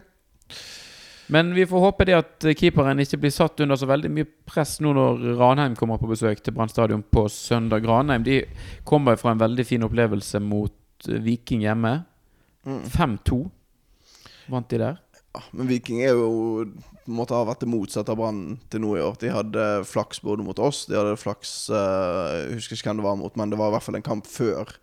Men 1.26 1.54
vi 1.56 1.64
får 1.66 1.80
håpe 1.80 2.06
det 2.06 2.16
at 2.16 2.46
keeperen 2.58 3.00
ikke 3.00 3.18
blir 3.22 3.32
satt 3.32 3.60
under 3.64 3.78
så 3.80 3.88
veldig 3.88 4.10
mye 4.12 4.28
press 4.48 4.76
nå 4.84 4.92
når 4.96 5.22
Ranheim 5.40 5.76
kommer 5.78 6.00
på 6.00 6.10
besøk 6.10 6.42
til 6.44 6.54
Brann 6.56 6.72
stadion 6.72 7.02
på 7.02 7.26
søndag. 7.32 7.86
Ranheim 7.88 8.24
de 8.26 8.42
kommer 8.84 9.16
fra 9.20 9.32
en 9.32 9.40
veldig 9.40 9.66
fin 9.66 9.86
opplevelse 9.86 10.40
mot 10.44 11.08
eh, 11.08 11.20
Viking 11.24 11.64
hjemme. 11.64 11.96
Mm. 12.64 12.82
5-2 12.92 13.40
vant 14.52 14.70
de 14.70 14.80
der. 14.80 15.00
Men 15.52 15.68
Viking 15.70 16.02
er 16.04 16.14
jo 16.14 16.64
måte 17.10 17.36
har 17.36 17.48
vært 17.48 17.64
det 17.64 17.70
motsatte 17.72 18.14
av 18.14 18.20
Brann 18.20 18.58
til 18.72 18.84
nå 18.84 18.94
i 18.96 19.02
år. 19.04 19.18
De 19.20 19.32
hadde 19.34 19.64
flaks 19.88 20.22
både 20.24 20.46
mot 20.46 20.60
oss, 20.62 20.84
de 20.88 20.96
hadde 20.98 21.18
flaks 21.20 21.52
uh, 21.74 22.46
Jeg 22.46 22.60
husker 22.60 22.78
ikke 22.78 22.92
hvem 22.92 23.02
det 23.02 23.08
var 23.08 23.18
mot, 23.20 23.36
men 23.40 23.52
det 23.52 23.58
var 23.60 23.72
i 23.72 23.76
hvert 23.76 23.86
fall 23.86 23.98
en 23.98 24.06
kamp 24.06 24.30
før 24.30 24.76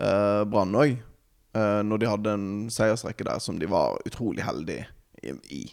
uh, 0.00 0.42
Brann 0.48 0.76
òg. 0.78 1.00
når 1.52 1.98
de 2.00 2.08
hadde 2.08 2.32
en 2.32 2.44
seiersrekke 2.72 3.26
der 3.28 3.40
som 3.44 3.58
de 3.60 3.68
var 3.68 3.98
utrolig 4.08 4.40
heldige 4.40 4.86
i. 5.52 5.66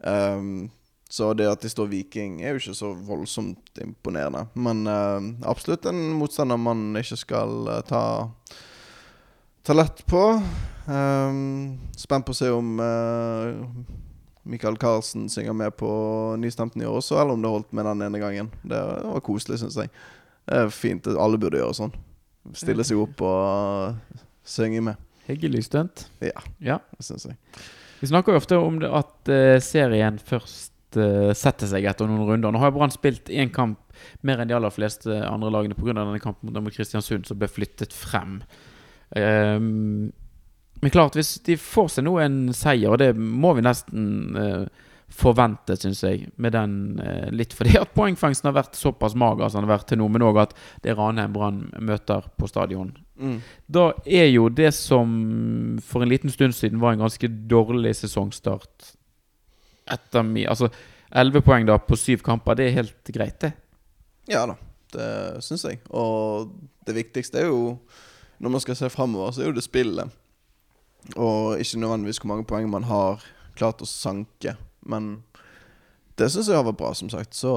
Um, 0.00 0.70
så 1.12 1.34
det 1.36 1.44
at 1.44 1.60
de 1.60 1.68
står 1.68 1.90
Viking, 1.90 2.38
er 2.40 2.54
jo 2.54 2.60
ikke 2.62 2.74
så 2.78 2.90
voldsomt 3.04 3.80
imponerende. 3.84 4.46
Men 4.56 4.86
eh, 4.88 5.26
absolutt 5.44 5.84
en 5.90 5.98
motstander 6.16 6.56
man 6.56 6.86
ikke 6.96 7.18
skal 7.20 7.68
eh, 7.68 7.82
ta 7.84 8.04
Ta 9.62 9.72
lett 9.72 10.06
på. 10.06 10.42
Um, 10.86 11.78
spent 11.96 12.26
på 12.26 12.34
å 12.34 12.36
se 12.36 12.48
om 12.50 12.72
uh, 12.82 13.62
Michael 14.42 14.74
Carlsen 14.82 15.28
synger 15.30 15.54
med 15.54 15.76
på 15.78 15.90
Nystemten 16.42 16.82
i 16.82 16.88
år 16.88 16.98
også, 16.98 17.20
eller 17.22 17.36
om 17.36 17.44
det 17.44 17.52
holdt 17.52 17.76
med 17.78 17.86
den 17.86 18.02
ene 18.08 18.18
gangen. 18.22 18.48
Det 18.66 18.80
var 19.06 19.22
koselig, 19.22 19.60
syns 19.62 19.78
jeg. 19.78 19.92
Det 20.50 20.58
er 20.64 20.72
fint. 20.74 21.06
Alle 21.14 21.38
burde 21.38 21.60
gjøre 21.62 21.76
sånn. 21.78 21.94
Stille 22.58 22.82
seg 22.86 22.98
opp 23.04 23.22
og 23.22 23.94
uh, 23.94 24.24
synge 24.42 24.82
med. 24.88 24.98
Hyggelig 25.28 25.68
stunt. 25.68 26.08
Ja. 26.24 26.42
Ja. 26.58 26.80
Det 26.98 27.06
syns 27.06 27.28
jeg. 27.30 27.38
Vi 28.02 28.10
snakker 28.10 28.34
jo 28.34 28.40
ofte 28.42 28.58
om 28.58 28.80
det 28.82 28.90
at 28.90 29.30
uh, 29.30 29.60
serien 29.62 30.18
først 30.18 30.70
setter 30.92 31.70
seg 31.70 31.86
etter 31.88 32.04
noen 32.04 32.26
runder. 32.28 32.52
Nå 32.52 32.60
har 32.60 32.68
Brann 32.74 32.90
spilt 32.92 33.30
én 33.32 33.48
kamp 33.48 33.78
mer 34.26 34.42
enn 34.42 34.50
de 34.50 34.52
aller 34.58 34.74
fleste 34.74 35.08
andre 35.24 35.48
lagene 35.48 35.72
pga. 35.78 35.94
kampen 36.20 36.50
mot- 36.50 36.58
mot 36.66 36.74
Kristiansund, 36.74 37.24
som 37.24 37.38
ble 37.40 37.48
flyttet 37.48 37.94
frem. 37.96 38.42
Ehm, 39.16 40.12
men 40.82 40.90
klart, 40.90 41.14
hvis 41.14 41.36
de 41.46 41.56
får 41.60 41.92
seg 41.94 42.06
nå 42.06 42.16
en 42.18 42.38
seier, 42.56 42.90
og 42.90 42.98
det 42.98 43.12
må 43.14 43.52
vi 43.54 43.62
nesten 43.62 44.06
eh, 44.38 44.88
forvente, 45.12 45.76
syns 45.78 46.00
jeg, 46.02 46.30
med 46.40 46.54
den 46.56 46.74
eh, 47.02 47.28
Litt 47.34 47.54
fordi 47.54 47.76
at 47.78 47.92
poengfangsten 47.94 48.48
har 48.48 48.56
vært 48.56 48.78
såpass 48.78 49.14
mager 49.18 49.52
som 49.52 49.60
den 49.60 49.68
har 49.68 49.76
vært 49.76 49.92
til 49.92 50.00
nå, 50.00 50.08
men 50.10 50.24
òg 50.26 50.40
at 50.46 50.56
det 50.82 50.92
er 50.92 50.98
Ranheim 50.98 51.34
Brann 51.36 51.60
møter 51.78 52.26
på 52.38 52.48
stadion. 52.50 52.90
Mm. 53.20 53.38
Da 53.70 53.90
er 54.02 54.26
jo 54.32 54.48
det 54.50 54.72
som 54.74 55.12
for 55.86 56.02
en 56.02 56.10
liten 56.10 56.32
stund 56.32 56.56
siden 56.58 56.80
var 56.82 56.96
en 56.96 57.04
ganske 57.04 57.28
dårlig 57.28 57.92
sesongstart 58.00 58.88
Etter 59.92 60.24
mi 60.26 60.44
Altså, 60.48 60.70
11 61.12 61.42
poeng 61.44 61.66
da 61.68 61.76
på 61.82 61.98
syv 61.98 62.22
kamper, 62.24 62.56
det 62.56 62.66
er 62.66 62.78
helt 62.80 63.10
greit, 63.12 63.38
det. 63.42 63.52
Ja 64.30 64.46
da, 64.48 64.54
det 64.94 65.08
syns 65.44 65.66
jeg. 65.66 65.80
Og 65.90 66.52
det 66.86 66.94
viktigste 66.96 67.42
er 67.42 67.50
jo 67.50 67.76
Når 68.42 68.50
man 68.50 68.62
skal 68.64 68.76
se 68.76 68.90
framover, 68.90 69.30
så 69.30 69.42
er 69.42 69.52
jo 69.52 69.56
det 69.56 69.64
spillet. 69.64 70.10
Og 71.14 71.60
ikke 71.62 71.78
nødvendigvis 71.78 72.18
hvor 72.22 72.32
mange 72.32 72.46
poeng 72.46 72.70
man 72.70 72.86
har 72.88 73.22
klart 73.58 73.82
å 73.82 73.88
sanke. 73.88 74.56
Men 74.82 75.20
det 76.18 76.30
syns 76.30 76.50
jeg 76.50 76.58
har 76.58 76.66
vært 76.66 76.80
bra, 76.80 76.90
som 76.98 77.10
sagt. 77.12 77.36
Så 77.38 77.52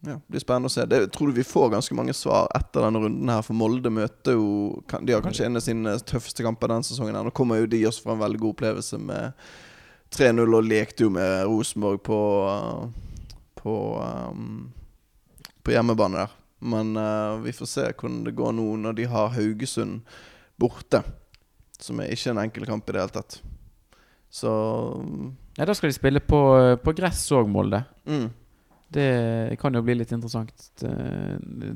ja, 0.00 0.16
det 0.16 0.32
blir 0.32 0.42
spennende 0.42 0.70
å 0.70 0.72
se. 0.72 0.86
Det, 0.88 1.02
jeg 1.04 1.12
tror 1.14 1.34
vi 1.36 1.44
får 1.44 1.70
ganske 1.74 1.96
mange 1.96 2.14
svar 2.16 2.48
etter 2.56 2.86
denne 2.86 3.02
runden 3.04 3.32
her. 3.32 3.44
For 3.46 3.56
Molde 3.56 3.92
møter 3.92 4.38
jo 4.38 4.80
De 4.88 5.14
har 5.14 5.22
kanskje 5.24 5.46
en 5.46 5.60
av 5.60 5.64
sine 5.64 5.94
tøffeste 6.08 6.46
kamper 6.46 6.72
denne 6.72 6.86
sesongen. 6.88 7.18
her 7.18 7.26
Nå 7.26 7.34
kommer 7.36 7.60
jo 7.60 7.70
de 7.70 7.84
også 7.88 8.06
fra 8.06 8.16
en 8.16 8.24
veldig 8.24 8.40
god 8.40 8.56
opplevelse 8.56 9.00
med 9.04 9.46
3-0 10.16 10.42
og 10.42 10.66
lekte 10.66 11.06
jo 11.06 11.14
med 11.14 11.44
Rosenborg 11.46 12.02
på 12.02 12.20
På 13.60 13.74
um, 14.00 14.70
På 15.62 15.76
hjemmebane 15.76 16.24
der. 16.24 16.39
Men 16.60 16.92
uh, 16.96 17.38
vi 17.44 17.54
får 17.56 17.70
se 17.70 17.86
hvordan 17.92 18.24
det 18.26 18.34
går 18.36 18.52
nå 18.58 18.66
når 18.82 18.98
de 18.98 19.08
har 19.08 19.32
Haugesund 19.36 20.02
borte. 20.60 21.02
Som 21.80 22.02
er 22.04 22.12
ikke 22.12 22.34
en 22.34 22.42
enkel 22.42 22.66
kamp 22.68 22.88
i 22.90 22.92
det 22.96 23.00
hele 23.00 23.14
tatt. 23.16 23.40
Så 24.30 24.50
Ja, 25.56 25.64
Da 25.66 25.74
skal 25.74 25.90
de 25.90 25.96
spille 25.96 26.20
på, 26.20 26.38
på 26.84 26.92
gress 26.96 27.24
òg, 27.32 27.48
Molde. 27.50 27.84
mm. 28.06 28.28
Det 28.90 29.54
kan 29.60 29.74
jo 29.74 29.84
bli 29.86 29.94
litt 30.00 30.10
interessant. 30.10 30.50
Det, 30.82 30.90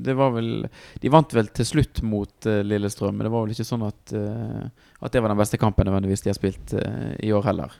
det 0.03 0.13
var 0.19 0.33
vel 0.35 0.65
De 0.99 1.11
vant 1.13 1.31
vel 1.31 1.47
til 1.55 1.63
slutt 1.69 2.01
mot 2.03 2.47
eh, 2.51 2.59
Lillestrøm, 2.67 3.15
men 3.15 3.23
det 3.23 3.31
var 3.31 3.45
vel 3.45 3.53
ikke 3.55 3.63
sånn 3.69 3.85
at, 3.87 4.11
eh, 4.11 4.65
at 4.99 5.15
det 5.15 5.21
var 5.23 5.31
den 5.31 5.39
beste 5.39 5.59
kampen 5.61 5.87
nødvendigvis 5.87 6.25
de 6.25 6.33
har 6.33 6.35
spilt 6.35 6.73
eh, 6.75 7.13
i 7.23 7.31
år 7.31 7.47
heller. 7.47 7.71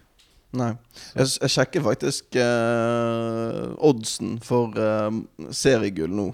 Nei. 0.55 0.69
Jeg, 1.17 1.33
jeg 1.41 1.51
sjekker 1.51 1.83
faktisk 1.83 2.37
eh, 2.39 3.59
oddsen 3.83 4.37
for 4.39 4.71
eh, 4.79 5.19
seriegull 5.51 6.15
nå. 6.15 6.29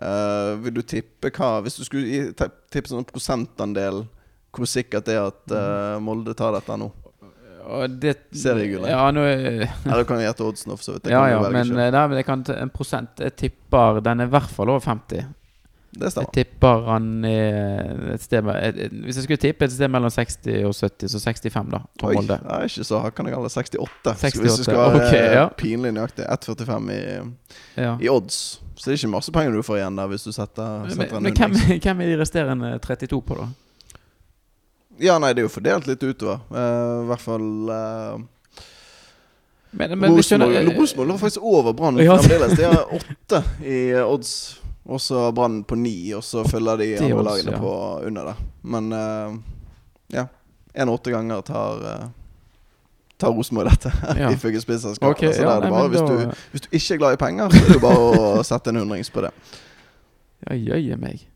Eh, 0.00 0.54
vil 0.64 0.78
du 0.78 0.80
tippe 0.86 1.28
hva 1.36 1.58
Hvis 1.60 1.76
du 1.76 1.84
skulle 1.84 2.30
tippe 2.72 2.88
sånn 2.88 3.04
prosentandel, 3.04 4.06
hvor 4.50 4.68
sikkert 4.68 5.04
det 5.06 5.18
er 5.18 5.26
at 5.28 5.52
uh, 5.52 5.98
Molde 6.02 6.32
tar 6.34 6.54
dette 6.56 6.76
nå? 6.80 6.88
Det, 8.00 8.14
Seriegullet. 8.34 8.88
Ja, 8.90 9.04
nå 9.14 9.22
er 9.28 9.68
Eller 9.84 10.06
kan 10.08 10.18
vi 10.18 10.24
gjette 10.24 10.42
oddsen 10.42 10.72
for 10.72 10.82
så 10.82 10.94
vidt. 10.96 11.10
Ja, 11.12 11.20
ja, 11.30 11.42
men, 11.52 11.68
eh, 11.76 11.90
nei, 11.92 12.06
men 12.10 12.18
jeg 12.18 12.26
kan 12.26 12.42
en 12.56 12.72
prosent 12.74 13.20
Jeg 13.22 13.36
tipper 13.38 14.00
den 14.02 14.24
er 14.24 14.30
i 14.30 14.32
hvert 14.32 14.50
fall 14.50 14.72
over 14.72 14.82
50. 14.82 15.28
Det 15.90 16.12
Jeg 16.14 16.26
tipper 16.34 16.84
han 16.86 17.24
er 17.26 18.12
et 18.14 18.22
sted 18.22 18.44
med, 18.46 18.54
et, 18.62 18.92
Hvis 19.02 19.16
jeg 19.18 19.24
skulle 19.24 19.40
tippe 19.42 19.64
et 19.66 19.72
sted 19.74 19.90
mellom 19.90 20.10
60 20.10 20.46
og 20.68 20.74
70, 20.76 21.10
så 21.10 21.18
65, 21.18 21.72
da. 21.72 21.80
Oi, 22.06 22.14
det 22.28 22.36
er 22.38 22.66
ikke 22.68 22.84
så 22.86 23.00
hakkande 23.02 23.32
galt. 23.34 23.50
68. 23.50 23.80
68, 24.06 24.38
Hvis 24.44 24.58
du 24.60 24.62
skal 24.68 24.78
være 24.78 25.00
okay, 25.00 25.24
ja. 25.34 25.48
pinlig 25.58 25.90
nøyaktig. 25.96 26.28
1,45 26.30 26.92
i, 26.94 27.00
Ja. 27.82 27.96
i 28.00 28.08
odds. 28.08 28.60
Så 28.76 28.86
det 28.86 28.94
er 28.94 29.00
ikke 29.02 29.10
masse 29.16 29.32
penger 29.34 29.52
du 29.58 29.62
får 29.66 29.80
igjen 29.80 29.98
der 29.98 30.06
hvis 30.08 30.24
du 30.24 30.30
setter, 30.32 30.86
setter 30.88 31.20
Men, 31.20 31.22
men 31.22 31.36
hvem, 31.36 31.58
hvem 31.82 32.00
er 32.00 32.06
de 32.14 32.20
resterende 32.22 32.70
32 32.78 33.22
på, 33.26 33.34
da? 33.42 33.48
Ja, 35.00 35.18
nei, 35.18 35.32
det 35.34 35.42
er 35.42 35.48
jo 35.48 35.52
fordelt 35.52 35.86
litt 35.88 36.02
utover. 36.04 36.38
Uh, 36.52 37.02
I 37.02 37.08
hvert 37.10 37.22
fall 37.24 37.44
uh, 37.72 38.20
Men, 39.72 39.98
men 39.98 40.14
Rosenborg, 40.14 40.24
skjønner 40.54 40.72
Rosenborg 40.76 41.08
lå 41.08 41.18
faktisk 41.18 41.42
over 41.46 41.72
Brann 41.74 41.98
Ja. 41.98 42.16
fremdeles. 42.20 42.56
De 42.58 42.64
har 42.68 42.94
åtte 42.94 43.42
i 43.64 43.94
odds. 44.02 44.59
Og 44.90 45.00
så 45.00 45.28
Brann 45.32 45.60
på 45.64 45.76
ni, 45.78 45.94
og 46.14 46.24
så 46.26 46.42
følger 46.44 46.80
de 46.80 46.88
andre 46.98 47.22
lagene 47.22 47.52
ja. 47.54 47.58
på 47.62 47.74
under 48.06 48.32
der. 48.32 48.40
Men 48.62 48.92
eh, 48.92 49.36
ja. 50.16 50.26
En 50.74 50.90
åtte 50.90 51.10
ganger 51.10 51.40
tar 51.46 51.82
uh, 51.82 52.08
Tar 53.20 53.32
Rosenborg 53.34 53.70
dette, 53.70 53.92
Ja. 54.18 54.30
ifølge 54.36 54.60
spillselskapet. 54.60 55.16
Okay, 55.16 55.32
så 55.32 55.42
ja, 55.42 55.48
det 55.48 55.56
er 55.56 55.60
det 55.60 55.70
bare, 55.70 55.88
hvis, 55.88 56.00
da- 56.00 56.06
du, 56.06 56.44
hvis 56.50 56.62
du 56.62 56.68
ikke 56.70 56.94
er 56.94 56.98
glad 56.98 57.12
i 57.12 57.20
penger, 57.20 57.50
så 57.50 57.64
er 57.64 57.72
det 57.74 57.80
bare 57.82 58.04
å 58.06 58.42
sette 58.50 58.70
en 58.70 58.80
hundrings 58.80 59.10
på 59.10 59.24
det. 59.26 59.30
Ja, 60.46 60.56
jøye 60.56 60.96
meg. 60.98 61.26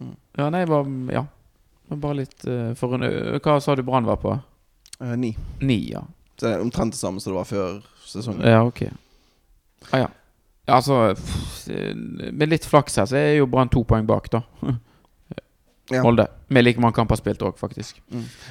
Mm. 0.00 0.14
Ja, 0.38 0.48
nei, 0.50 0.64
var 0.70 0.88
Ja. 1.12 1.26
Var 1.90 1.98
Bare 1.98 2.20
litt 2.22 2.46
uh, 2.46 2.70
forundret. 2.78 3.42
Hva 3.42 3.58
sa 3.60 3.74
du 3.74 3.82
Brann 3.86 4.06
var 4.06 4.18
på? 4.22 4.36
Uh, 5.02 5.14
ni. 5.18 5.34
Ni, 5.60 5.80
ja. 5.90 6.04
Så 6.38 6.46
det 6.46 6.54
er 6.54 6.62
omtrent 6.62 6.94
det 6.94 7.00
samme 7.02 7.20
som 7.20 7.34
det 7.34 7.38
var 7.38 7.50
før 7.50 7.80
sesongen. 8.06 8.46
Ja, 8.46 8.62
ok. 8.64 8.86
Ah, 9.90 10.06
ja. 10.06 10.08
Ja. 10.70 10.78
Altså 10.78 11.14
Med 12.32 12.48
litt 12.50 12.64
flaks 12.66 12.96
her, 13.00 13.08
så 13.10 13.18
er 13.18 13.34
jo 13.40 13.46
Brann 13.50 13.68
to 13.70 13.82
poeng 13.84 14.06
bak, 14.08 14.30
da. 14.32 14.42
Ja. 15.90 16.04
Molde. 16.04 16.28
Med 16.54 16.62
like 16.64 16.78
mange 16.78 16.94
kamper 16.94 17.18
spilt 17.18 17.40
òg, 17.42 17.56
faktisk. 17.58 17.96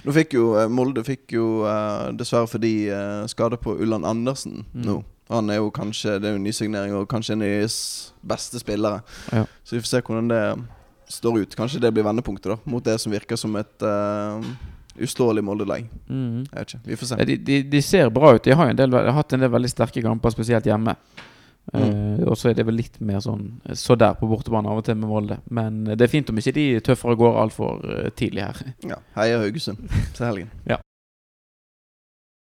Nå 0.03 0.12
fikk 0.15 0.34
jo 0.36 0.49
eh, 0.60 0.67
Molde 0.67 1.05
fikk 1.08 1.32
jo 1.38 1.62
eh, 1.63 2.10
dessverre 2.19 2.49
fordi 2.51 2.73
uh, 2.91 3.23
skade 3.32 3.55
på 3.63 3.77
Ulland 3.79 4.03
Andersen 4.05 4.65
Mm. 4.73 4.84
nå. 4.89 4.97
Han 5.29 5.49
er 5.53 5.60
jo 5.62 5.69
kanskje 5.69 6.15
Det 6.19 6.25
er 6.25 6.34
jo 6.34 6.41
nysignering 6.41 6.93
og 6.97 7.05
kanskje 7.08 7.36
en 7.38 7.43
av 7.45 7.51
deres 7.53 7.75
beste 8.25 8.60
spillere. 8.60 9.03
Ja. 9.32 9.43
Så 9.63 9.75
vi 9.77 9.82
får 9.84 9.91
se 9.91 10.01
hvordan 10.01 10.27
det 10.32 10.41
står 11.13 11.39
ut. 11.43 11.55
Kanskje 11.55 11.79
det 11.84 11.93
blir 11.93 12.03
vendepunktet 12.03 12.49
da 12.51 12.58
mot 12.65 12.84
det 12.84 12.97
som 12.99 13.13
virker 13.13 13.38
som 13.39 13.55
et 13.62 13.86
uh, 13.86 14.41
uslåelig 14.99 15.43
Molde-lag. 15.45 15.86
Mm. 16.10 16.43
Jeg 16.49 16.58
vet 16.60 16.73
ikke. 16.73 16.82
Vi 16.89 16.97
får 16.99 17.12
se. 17.13 17.19
De, 17.29 17.38
de, 17.38 17.62
de 17.71 17.82
ser 17.86 18.10
bra 18.10 18.34
ut. 18.36 18.43
De 18.43 18.58
har 18.58 18.73
del, 18.73 18.93
har 18.97 19.15
hatt 19.15 19.34
en 19.38 19.45
del 19.45 19.53
veldig 19.53 19.69
sterke 19.71 20.03
kamper, 20.03 20.34
spesielt 20.34 20.65
hjemme. 20.67 20.97
Eh, 21.73 22.23
og 22.25 22.38
så 22.39 22.49
er 22.49 22.58
det 22.58 22.65
vel 22.67 22.79
litt 22.79 22.99
mer 23.03 23.21
sånn 23.23 23.62
så 23.77 23.97
der 23.99 24.17
på 24.19 24.29
bortebane 24.29 24.69
av 24.69 24.82
og 24.82 24.86
til 24.88 24.97
med 24.99 25.10
Molde. 25.12 25.39
Men 25.53 25.84
det 25.89 26.01
er 26.01 26.12
fint 26.12 26.29
om 26.32 26.39
ikke 26.41 26.55
de 26.55 26.67
tøffere 26.86 27.17
går 27.19 27.41
altfor 27.43 27.88
tidlig 28.19 28.45
her. 28.47 28.62
Ja, 28.89 29.01
Heia 29.17 29.41
Haugesund 29.43 29.86
til 30.17 30.25
helgen. 30.25 30.53
Ja. 30.69 30.82